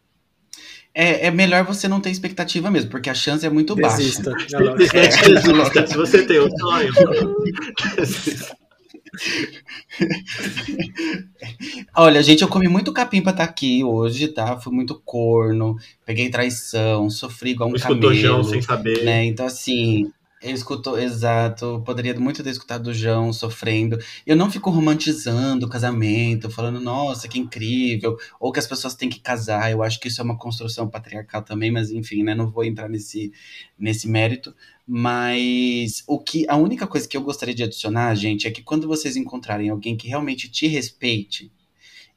[0.98, 4.30] É, é, melhor você não ter expectativa mesmo, porque a chance é muito Desista.
[4.30, 4.74] baixa.
[4.76, 5.84] Desista.
[5.86, 6.90] Se você tem um sonho.
[11.94, 14.56] Olha, gente, eu comi muito capim pra estar tá aqui hoje, tá?
[14.58, 15.76] Fui muito corno,
[16.06, 18.42] peguei traição, sofri igual um camelo.
[18.44, 19.04] sem saber.
[19.04, 19.26] Né?
[19.26, 20.10] Então, assim,
[20.42, 21.82] eu escuto, exato.
[21.84, 23.98] Poderia muito ter escutado o João sofrendo.
[24.26, 28.18] Eu não fico romantizando o casamento, falando, nossa, que incrível.
[28.38, 29.70] Ou que as pessoas têm que casar.
[29.72, 32.34] Eu acho que isso é uma construção patriarcal também, mas enfim, né?
[32.34, 33.32] Não vou entrar nesse,
[33.78, 34.54] nesse mérito.
[34.86, 38.86] Mas o que a única coisa que eu gostaria de adicionar, gente, é que quando
[38.86, 41.50] vocês encontrarem alguém que realmente te respeite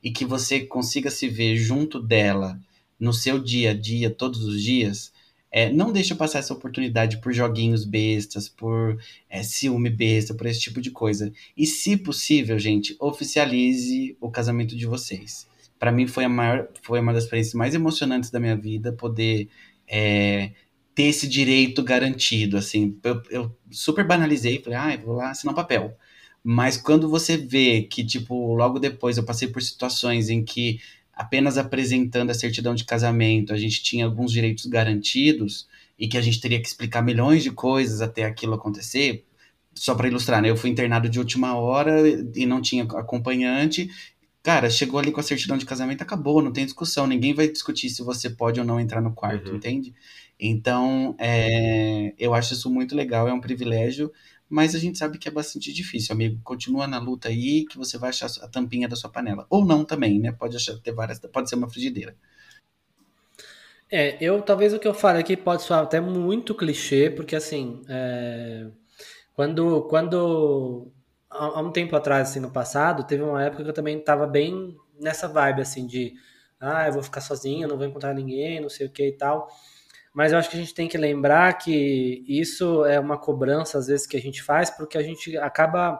[0.03, 2.59] e que você consiga se ver junto dela
[2.99, 5.11] no seu dia a dia, todos os dias
[5.51, 10.59] é, não deixe passar essa oportunidade por joguinhos bestas, por é, ciúme besta, por esse
[10.59, 11.31] tipo de coisa.
[11.57, 15.47] E, se possível, gente, oficialize o casamento de vocês.
[15.79, 19.49] Para mim foi a maior, foi uma das experiências mais emocionantes da minha vida poder
[19.87, 20.51] é,
[20.93, 22.57] ter esse direito garantido.
[22.57, 25.97] Assim, eu, eu super banalizei, falei, ah, vou lá assinar um papel.
[26.43, 30.79] Mas quando você vê que, tipo, logo depois eu passei por situações em que
[31.19, 35.67] apenas apresentando a certidão de casamento, a gente tinha alguns direitos garantidos
[35.99, 39.25] e que a gente teria que explicar milhões de coisas até aquilo acontecer.
[39.75, 40.49] Só para ilustrar, né?
[40.49, 43.89] Eu fui internado de última hora e não tinha acompanhante.
[44.41, 47.05] Cara, chegou ali com a certidão de casamento, acabou, não tem discussão.
[47.05, 49.57] Ninguém vai discutir se você pode ou não entrar no quarto, uhum.
[49.57, 49.93] entende?
[50.39, 54.09] Então, é, eu acho isso muito legal, é um privilégio,
[54.49, 56.41] mas a gente sabe que é bastante difícil, amigo.
[56.43, 59.45] Continua na luta aí que você vai achar a tampinha da sua panela.
[59.49, 60.31] Ou não também, né?
[60.31, 62.15] Pode achar ter várias, pode ser uma frigideira.
[63.91, 67.81] É, eu talvez o que eu falo aqui pode soar até muito clichê, porque assim,
[67.87, 68.67] é,
[69.35, 70.91] quando, quando
[71.29, 74.75] há um tempo atrás, assim, no passado, teve uma época que eu também estava bem
[74.99, 76.13] nessa vibe, assim, de
[76.59, 79.47] ah, eu vou ficar sozinho, não vou encontrar ninguém, não sei o que e tal.
[80.19, 83.87] Mas eu acho que a gente tem que lembrar que isso é uma cobrança, às
[83.87, 85.97] vezes, que a gente faz, porque a gente acaba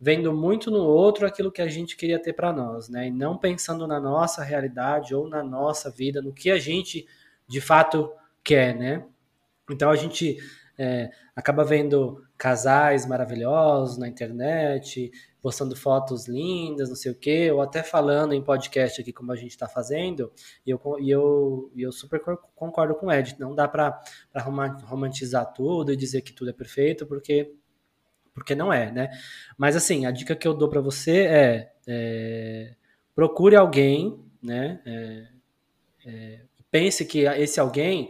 [0.00, 3.06] vendo muito no outro aquilo que a gente queria ter para nós, né?
[3.06, 7.06] E não pensando na nossa realidade ou na nossa vida, no que a gente
[7.46, 8.10] de fato
[8.42, 9.04] quer, né?
[9.70, 10.38] Então a gente
[10.82, 15.12] é, acaba vendo casais maravilhosos na internet,
[15.42, 19.36] postando fotos lindas, não sei o quê, ou até falando em podcast aqui como a
[19.36, 20.32] gente está fazendo,
[20.66, 22.22] e eu, e, eu, e eu super
[22.54, 24.00] concordo com o Ed, não dá para
[24.86, 27.52] romantizar tudo e dizer que tudo é perfeito, porque,
[28.32, 29.10] porque não é, né?
[29.58, 32.74] Mas assim, a dica que eu dou para você é, é,
[33.14, 34.80] procure alguém, né?
[34.86, 35.28] É,
[36.06, 38.08] é pense que esse alguém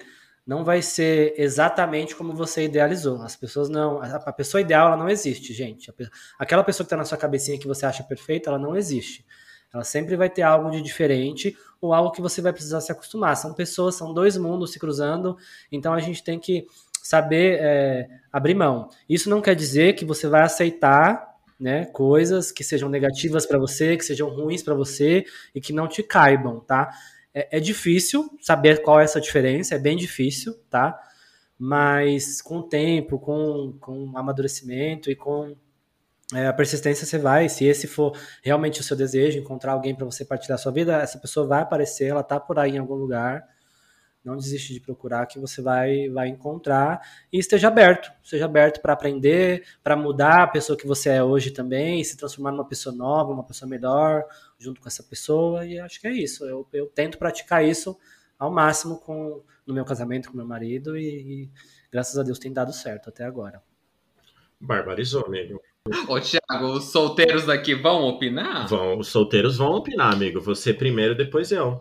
[0.50, 3.22] não vai ser exatamente como você idealizou.
[3.22, 4.02] As pessoas não.
[4.02, 5.94] A pessoa ideal ela não existe, gente.
[6.36, 9.24] Aquela pessoa que está na sua cabecinha que você acha perfeita, ela não existe.
[9.72, 13.36] Ela sempre vai ter algo de diferente ou algo que você vai precisar se acostumar.
[13.36, 15.38] São pessoas, são dois mundos se cruzando,
[15.70, 16.66] então a gente tem que
[17.00, 18.88] saber é, abrir mão.
[19.08, 21.30] Isso não quer dizer que você vai aceitar
[21.60, 25.24] né, coisas que sejam negativas para você, que sejam ruins para você
[25.54, 26.90] e que não te caibam, tá?
[27.32, 30.98] É, é, difícil saber qual é essa diferença, é bem difícil, tá?
[31.58, 35.56] Mas com o tempo, com, com amadurecimento e com
[36.34, 40.04] é, a persistência você vai, se esse for realmente o seu desejo, encontrar alguém para
[40.04, 43.44] você partilhar sua vida, essa pessoa vai aparecer, ela tá por aí em algum lugar.
[44.22, 47.00] Não desiste de procurar que você vai, vai encontrar.
[47.32, 51.50] E esteja aberto, seja aberto para aprender, para mudar a pessoa que você é hoje
[51.50, 54.24] também, se transformar numa pessoa nova, uma pessoa melhor,
[54.60, 56.44] junto com essa pessoa, e acho que é isso.
[56.44, 57.98] Eu, eu tento praticar isso
[58.38, 61.50] ao máximo com no meu casamento com meu marido e, e
[61.90, 63.62] graças a Deus tem dado certo até agora.
[64.60, 65.60] Barbarizou, amigo.
[66.08, 68.68] Ô, Thiago, os solteiros aqui vão opinar?
[68.68, 70.40] Vão, os solteiros vão opinar, amigo.
[70.40, 71.80] Você primeiro, depois eu.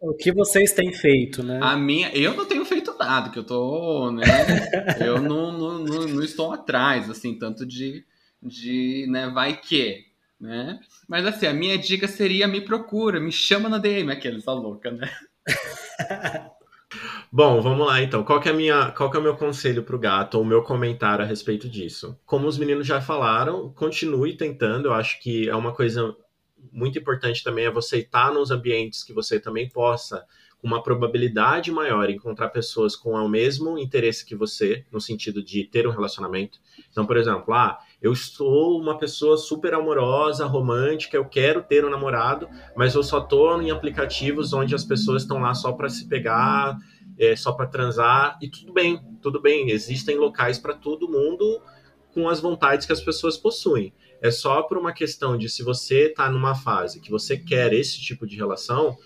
[0.00, 1.58] O que vocês têm feito, né?
[1.60, 4.24] A minha, eu não tenho feito nada, que eu tô, né?
[5.04, 8.04] eu não, não, não, não, estou atrás, assim, tanto de,
[8.42, 10.06] de, né, vai que,
[10.42, 10.80] né?
[11.08, 14.90] Mas assim, a minha dica seria me procura, me chama na DM, aqueles a louca,
[14.90, 15.08] né?
[17.30, 18.22] Bom, vamos lá então.
[18.22, 20.46] Qual que é, minha, qual que é o meu conselho para o gato, ou o
[20.46, 22.18] meu comentário a respeito disso?
[22.26, 24.88] Como os meninos já falaram, continue tentando.
[24.88, 26.14] Eu acho que é uma coisa
[26.70, 30.24] muito importante também é você estar nos ambientes que você também possa,
[30.62, 35.88] uma probabilidade maior, encontrar pessoas com o mesmo interesse que você, no sentido de ter
[35.88, 36.60] um relacionamento.
[36.90, 41.90] Então, por exemplo, ah, eu sou uma pessoa super amorosa, romântica, eu quero ter um
[41.90, 46.06] namorado, mas eu só tô em aplicativos onde as pessoas estão lá só para se
[46.06, 46.78] pegar,
[47.18, 51.60] é, só para transar, e tudo bem, tudo bem, existem locais para todo mundo
[52.14, 53.92] com as vontades que as pessoas possuem.
[54.20, 58.00] É só por uma questão de se você está numa fase que você quer esse
[58.00, 58.96] tipo de relação,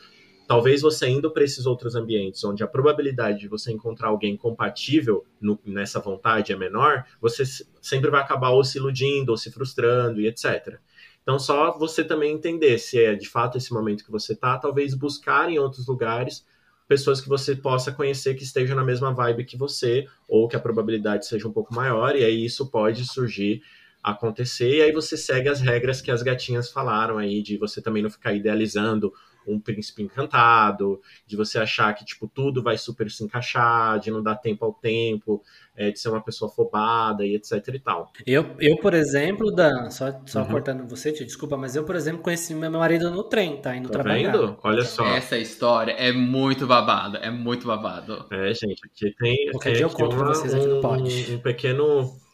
[0.47, 5.25] talvez você indo para esses outros ambientes, onde a probabilidade de você encontrar alguém compatível
[5.41, 7.45] no, nessa vontade é menor, você
[7.83, 10.79] sempre vai acabar ou se iludindo, ou se frustrando e etc.
[11.23, 14.95] Então, só você também entender se é de fato esse momento que você está, talvez
[14.95, 16.45] buscar em outros lugares
[16.87, 20.61] pessoas que você possa conhecer que estejam na mesma vibe que você, ou que a
[20.61, 23.61] probabilidade seja um pouco maior, e aí isso pode surgir
[24.03, 28.05] acontecer, e aí você segue as regras que as gatinhas falaram aí, de você também
[28.05, 29.13] não ficar idealizando
[29.47, 34.23] um príncipe encantado, de você achar que, tipo, tudo vai super se encaixar, de não
[34.23, 35.43] dar tempo ao tempo,
[35.77, 38.13] é, de ser uma pessoa afobada e etc e tal.
[38.27, 40.47] Eu, eu por exemplo, Dan, só, só uhum.
[40.47, 43.77] cortando você, te desculpa, mas eu, por exemplo, conheci meu marido no trem, tá?
[43.77, 44.33] Indo tá trabalhar.
[44.33, 44.59] Vendo?
[44.63, 45.07] Olha só.
[45.07, 48.27] Essa história é muito babado, é muito babado.
[48.31, 49.51] É, gente, aqui tem...
[49.51, 51.35] Qualquer dia eu conto uma, pra vocês aqui no pod.
[51.35, 52.26] Um pequeno...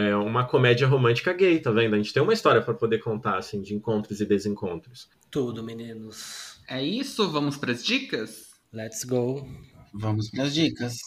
[0.00, 1.94] É uma comédia romântica gay, tá vendo?
[1.94, 5.08] A gente tem uma história para poder contar, assim, de encontros e desencontros.
[5.28, 6.60] Tudo, meninos.
[6.68, 7.28] É isso?
[7.32, 8.46] Vamos para as dicas?
[8.72, 9.44] Let's go.
[9.92, 10.98] Vamos para as dicas.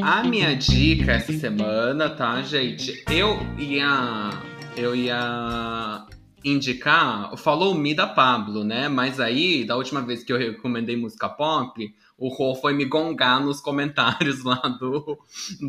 [0.00, 3.02] A minha dica essa semana, tá, gente?
[3.10, 4.30] Eu ia.
[4.76, 6.06] Eu ia
[6.44, 8.88] indicar o Follow Me da Pablo, né?
[8.88, 13.40] Mas aí, da última vez que eu recomendei música pop, o Rô foi me gongar
[13.44, 15.18] nos comentários lá do,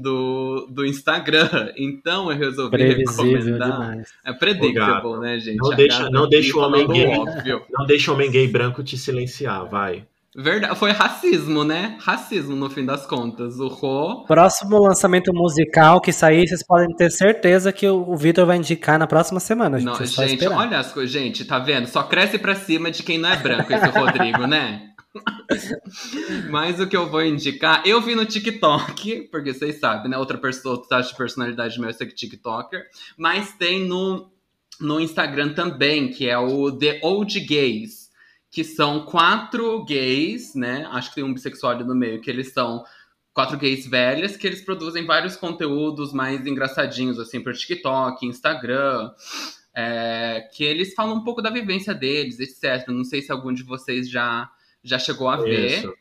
[0.01, 1.71] do, do Instagram.
[1.75, 3.71] Então eu resolvi Previsível recomendar.
[3.71, 4.13] Demais.
[4.25, 5.57] É predictable, né, gente?
[5.57, 7.07] Não deixa, não deixa o homem gay.
[7.07, 7.61] Óbvio.
[7.71, 10.05] Não deixa o homem gay branco te silenciar, vai.
[10.35, 11.95] Verdade, foi racismo, né?
[11.99, 13.59] Racismo no fim das contas.
[13.59, 14.25] O Rô.
[14.25, 19.05] Próximo lançamento musical que sair, vocês podem ter certeza que o Vitor vai indicar na
[19.05, 19.77] próxima semana.
[19.77, 21.11] Gente, não, gente olha as coisas.
[21.11, 21.85] Gente, tá vendo?
[21.85, 24.92] Só cresce pra cima de quem não é branco, esse Rodrigo, né?
[26.49, 30.18] Mas o que eu vou indicar, eu vi no TikTok, porque vocês sabem, né?
[30.18, 32.88] Outra pessoa, outra de personalidade meu é ser TikToker,
[33.18, 34.32] mas tem no,
[34.80, 38.09] no Instagram também, que é o The Old Gays,
[38.49, 40.88] que são quatro gays, né?
[40.91, 42.84] Acho que tem um bissexual ali no meio, que eles são
[43.34, 49.11] quatro gays velhas, que eles produzem vários conteúdos mais engraçadinhos, assim, por TikTok, Instagram.
[49.76, 52.88] É, que eles falam um pouco da vivência deles, etc.
[52.89, 54.47] Não sei se algum de vocês já
[54.84, 55.91] já chegou a ver.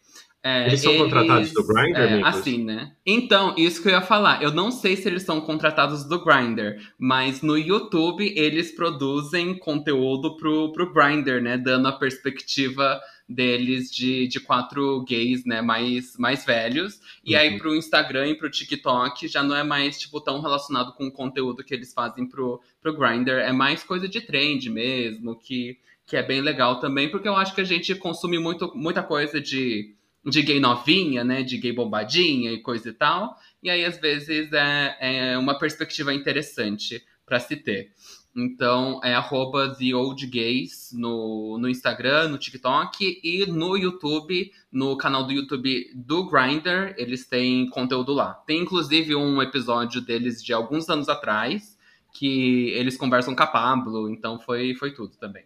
[0.44, 2.20] É, Eles são contratados do Grindr, é?
[2.24, 2.92] Assim, né?
[3.06, 4.42] Então, isso que eu ia falar.
[4.42, 10.36] Eu não sei se eles são contratados do Grindr, mas no YouTube eles produzem conteúdo
[10.36, 11.56] pro, pro Grindr, né?
[11.56, 15.62] Dando a perspectiva deles de, de quatro gays, né?
[15.62, 16.98] Mais, mais velhos.
[17.24, 17.40] E Uhum.
[17.40, 21.12] aí pro Instagram e pro TikTok já não é mais, tipo, tão relacionado com o
[21.12, 23.30] conteúdo que eles fazem pro, pro Grindr.
[23.38, 27.54] É mais coisa de trend mesmo, que, que é bem legal também, porque eu acho
[27.54, 29.94] que a gente consome muito, muita coisa de
[30.24, 31.42] de gay novinha, né?
[31.42, 33.36] De gay bombadinha e coisa e tal.
[33.62, 37.92] E aí, às vezes, é, é uma perspectiva interessante para se ter.
[38.34, 44.96] Então, é arroba The Old Gays no, no Instagram, no TikTok e no YouTube, no
[44.96, 48.32] canal do YouTube do Grindr, eles têm conteúdo lá.
[48.46, 51.76] Tem inclusive um episódio deles de alguns anos atrás,
[52.14, 55.44] que eles conversam com a Pablo, então foi, foi tudo também.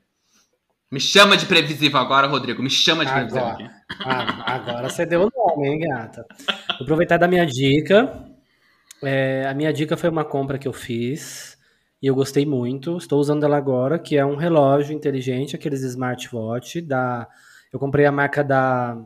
[0.97, 2.63] Me chama de previsível agora, Rodrigo.
[2.63, 3.71] Me chama de previsível Agora.
[4.01, 6.25] Ah, agora você deu o nome, hein, gata?
[6.79, 8.25] Vou aproveitar da minha dica.
[9.03, 11.59] É, a minha dica foi uma compra que eu fiz
[12.01, 12.97] e eu gostei muito.
[12.97, 17.29] Estou usando ela agora, que é um relógio inteligente, aqueles smartwatch da.
[17.71, 18.97] Eu comprei a marca da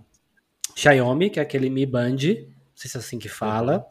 [0.76, 2.10] Xiaomi, que é aquele Mi Band.
[2.12, 3.84] Não sei se é assim que fala.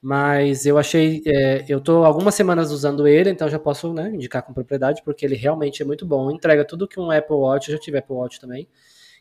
[0.00, 1.22] Mas eu achei.
[1.26, 5.26] é, eu tô algumas semanas usando ele, então já posso né, indicar com propriedade, porque
[5.26, 6.30] ele realmente é muito bom.
[6.30, 8.68] Entrega tudo que um Apple Watch, eu já tive Apple Watch também.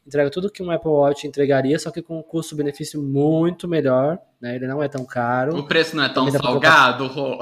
[0.05, 4.17] Entrega tudo que um Apple Watch entregaria, só que com um custo-benefício muito melhor.
[4.39, 4.55] Né?
[4.55, 5.57] Ele não é tão caro.
[5.57, 7.37] O preço não é tão salgado, Rô?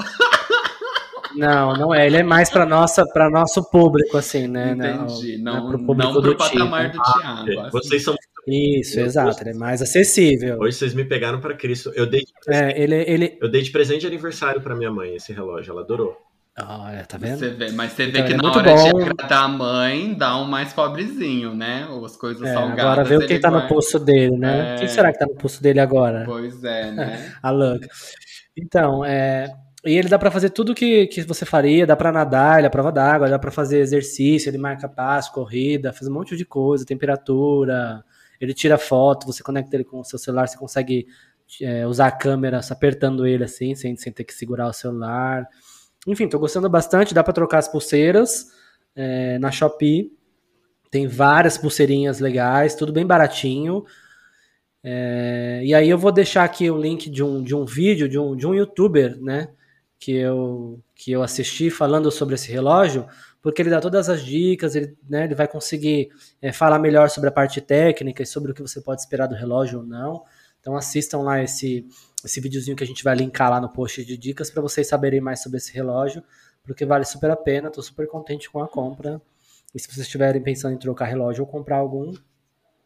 [1.36, 2.08] Não, não é.
[2.08, 4.72] Ele é mais para nossa, para nosso público, assim, né?
[4.72, 5.38] Entendi.
[5.38, 7.60] Não, Não, pro não, público pro do patamar do Thiago.
[7.60, 7.70] assim.
[7.72, 8.16] Vocês são.
[8.48, 9.41] Isso, Eu exato.
[9.43, 10.58] Ele é mais acessível.
[10.60, 11.91] Hoje vocês me pegaram para Cristo.
[11.96, 13.38] Eu dei, É, ele, ele.
[13.41, 15.72] eu dei de presente de aniversário para minha mãe esse relógio.
[15.72, 16.16] Ela adorou.
[16.58, 17.38] Olha, tá vendo?
[17.39, 18.84] Você vê, mas você vê Então, que é na hora bom.
[18.93, 21.86] de agradar a mãe, dá um mais pobrezinho, né?
[21.89, 22.80] Ou as coisas É, salgadas.
[22.80, 24.76] agora vê o que tá no vai- pulso dele, né?
[24.76, 24.78] É.
[24.78, 26.24] Quem será que tá no pulso dele agora?
[26.26, 27.34] Pois é, né?
[27.43, 27.88] A louca.
[28.58, 29.52] Então, é.
[29.86, 32.70] E ele dá pra fazer tudo que, que você faria, dá pra nadar, ele é
[32.70, 36.86] prova d'água, dá pra fazer exercício, ele marca passo, corrida, faz um monte de coisa,
[36.86, 38.02] temperatura,
[38.40, 41.08] ele tira foto, você conecta ele com o seu celular, você consegue
[41.62, 45.48] é, usar a câmera apertando ele assim, sem, sem ter que segurar o celular.
[46.08, 48.52] Enfim, tô gostando bastante, dá pra trocar as pulseiras
[48.96, 50.12] é, na Shopee.
[50.92, 53.84] Tem várias pulseirinhas legais, tudo bem baratinho.
[54.84, 58.20] É, e aí eu vou deixar aqui o link de um, de um vídeo de
[58.20, 59.50] um, de um youtuber, né?
[60.00, 63.08] Que eu, que eu assisti falando sobre esse relógio,
[63.46, 66.10] porque ele dá todas as dicas, ele, né, ele vai conseguir
[66.41, 69.36] é, falar melhor sobre a parte técnica e sobre o que você pode esperar do
[69.36, 70.24] relógio ou não.
[70.60, 71.86] Então assistam lá esse,
[72.26, 75.22] esse videozinho que a gente vai linkar lá no post de dicas para vocês saberem
[75.22, 76.24] mais sobre esse relógio,
[76.64, 79.22] porque vale super a pena, estou super contente com a compra.
[79.76, 82.16] E se vocês estiverem pensando em trocar relógio ou comprar algum,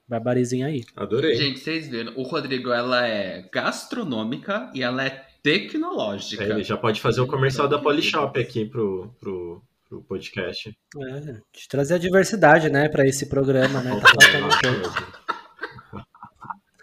[0.05, 0.83] barbarizinho aí.
[0.93, 1.35] Adorei.
[1.35, 6.43] Gente, vocês viram, o Rodrigo, ela é gastronômica e ela é tecnológica.
[6.43, 10.69] É, ele já pode fazer o comercial da Polishop aqui pro, pro, pro podcast.
[10.69, 13.99] É, de trazer a diversidade, né, para esse programa, né?
[13.99, 14.07] Tá
[14.47, 15.19] faltando pouco.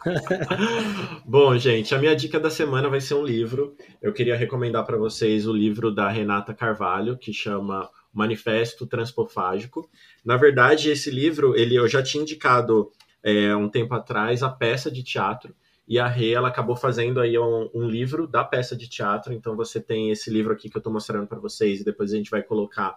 [1.25, 3.77] Bom, gente, a minha dica da semana vai ser um livro.
[4.03, 9.89] Eu queria recomendar para vocês o livro da Renata Carvalho, que chama Manifesto Transpofágico.
[10.25, 12.91] Na verdade, esse livro, ele eu já tinha indicado
[13.23, 15.55] é, um tempo atrás a peça de teatro.
[15.89, 19.33] E a Rê, ela acabou fazendo aí um, um livro da peça de teatro.
[19.33, 22.17] Então você tem esse livro aqui que eu estou mostrando para vocês e depois a
[22.17, 22.97] gente vai colocar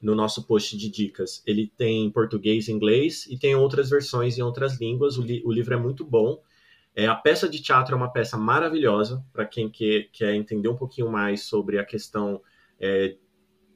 [0.00, 1.42] no nosso post de dicas.
[1.44, 5.18] Ele tem em português e inglês e tem outras versões em outras línguas.
[5.18, 6.40] O, li o livro é muito bom.
[6.94, 10.76] É, a peça de teatro é uma peça maravilhosa para quem quer, quer entender um
[10.76, 12.40] pouquinho mais sobre a questão
[12.78, 13.16] é,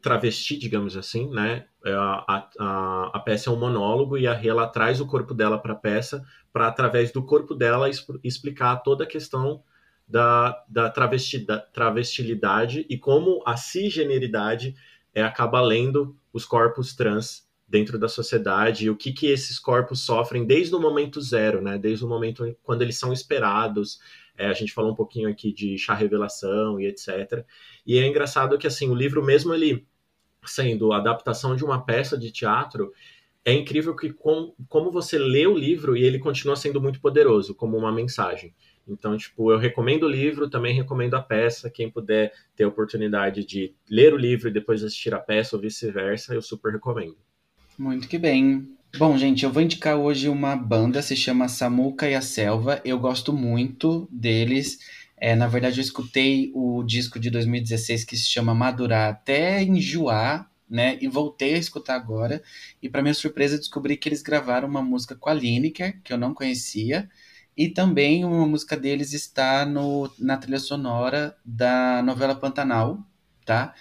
[0.03, 1.67] travesti, digamos assim, né?
[1.85, 5.59] A, a, a, peça é um monólogo e a Rê, ela traz o corpo dela
[5.59, 7.89] para a peça para, através do corpo dela,
[8.23, 9.63] explicar toda a questão
[10.07, 14.75] da, da, travesti, da travestilidade e como a cisgeneridade
[15.15, 20.01] é, acaba lendo os corpos trans dentro da sociedade e o que, que esses corpos
[20.01, 21.79] sofrem desde o momento zero, né?
[21.79, 23.99] Desde o momento quando eles são esperados.
[24.37, 27.45] É, a gente falou um pouquinho aqui de chá revelação e etc.
[27.87, 29.87] E é engraçado que assim o livro mesmo ele
[30.45, 32.93] sendo a adaptação de uma peça de teatro
[33.45, 37.55] é incrível que com, como você lê o livro e ele continua sendo muito poderoso
[37.55, 38.55] como uma mensagem.
[38.87, 41.71] Então, tipo, eu recomendo o livro, também recomendo a peça.
[41.71, 45.63] Quem puder ter a oportunidade de ler o livro e depois assistir a peça ou
[45.63, 47.17] vice-versa, eu super recomendo.
[47.79, 48.77] Muito que bem.
[48.99, 52.81] Bom, gente, eu vou indicar hoje uma banda, se chama Samuca e a Selva.
[52.85, 54.79] Eu gosto muito deles.
[55.25, 60.51] É, na verdade, eu escutei o disco de 2016 que se chama Madurar até enjoar,
[60.69, 60.99] né?
[61.01, 62.43] E voltei a escutar agora.
[62.83, 66.19] E, para minha surpresa, descobri que eles gravaram uma música com a Lineker, que eu
[66.19, 67.09] não conhecia.
[67.57, 72.99] E também uma música deles está no, na trilha sonora da novela Pantanal,
[73.47, 73.75] tá?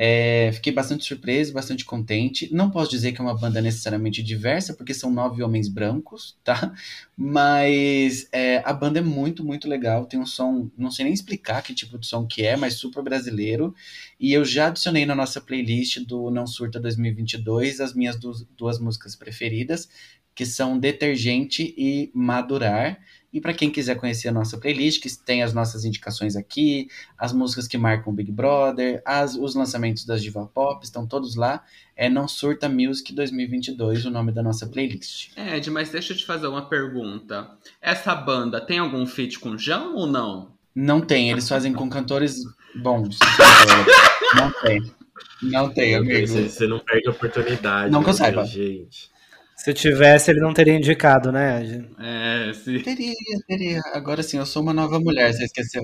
[0.00, 2.48] É, fiquei bastante surpreso, bastante contente.
[2.54, 6.72] Não posso dizer que é uma banda necessariamente diversa, porque são nove homens brancos, tá?
[7.16, 10.06] Mas é, a banda é muito, muito legal.
[10.06, 13.02] Tem um som, não sei nem explicar que tipo de som que é, mas super
[13.02, 13.74] brasileiro.
[14.20, 18.78] E eu já adicionei na nossa playlist do Não Surta 2022 as minhas duas, duas
[18.78, 19.88] músicas preferidas,
[20.32, 23.00] que são Detergente e Madurar.
[23.32, 27.32] E para quem quiser conhecer a nossa playlist, que tem as nossas indicações aqui, as
[27.32, 31.62] músicas que marcam o Big Brother, as, os lançamentos das diva pop, estão todos lá.
[31.94, 35.30] É Não Surta Music 2022, o nome da nossa playlist.
[35.36, 37.50] Ed, mas deixa eu te fazer uma pergunta.
[37.82, 40.52] Essa banda tem algum feat com João ou não?
[40.74, 42.42] Não tem, eles fazem com cantores
[42.74, 43.18] bons.
[44.34, 44.98] não tem.
[45.42, 46.26] Não tem, amigo.
[46.26, 47.90] Você, você não perde a oportunidade.
[47.90, 48.44] Não que eu saiba.
[48.44, 49.10] Gente.
[49.58, 51.84] Se tivesse, ele não teria indicado, né?
[51.98, 52.78] É, sim.
[52.78, 53.12] Teria,
[53.48, 53.80] teria.
[53.92, 55.82] Agora sim, eu sou uma nova mulher, você esqueceu.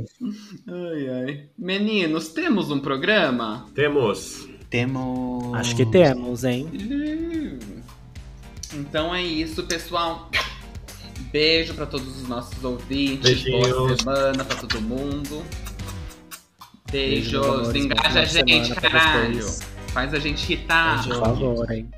[0.69, 1.49] Ai, ai.
[1.59, 3.67] Meninos, temos um programa?
[3.75, 4.49] Temos.
[4.71, 5.55] Temos.
[5.55, 6.69] Acho que temos, hein?
[8.73, 10.31] Então é isso, pessoal.
[11.33, 13.43] Beijo pra todos os nossos ouvintes.
[13.43, 13.71] Beijinhos.
[13.71, 15.45] Boa semana pra todo mundo.
[16.93, 17.59] Beijo, Beijos.
[17.59, 17.85] amores.
[17.85, 19.47] Engaja a gente, caralho.
[19.89, 21.03] Faz a gente irritar.
[21.09, 21.89] Por favor, hein?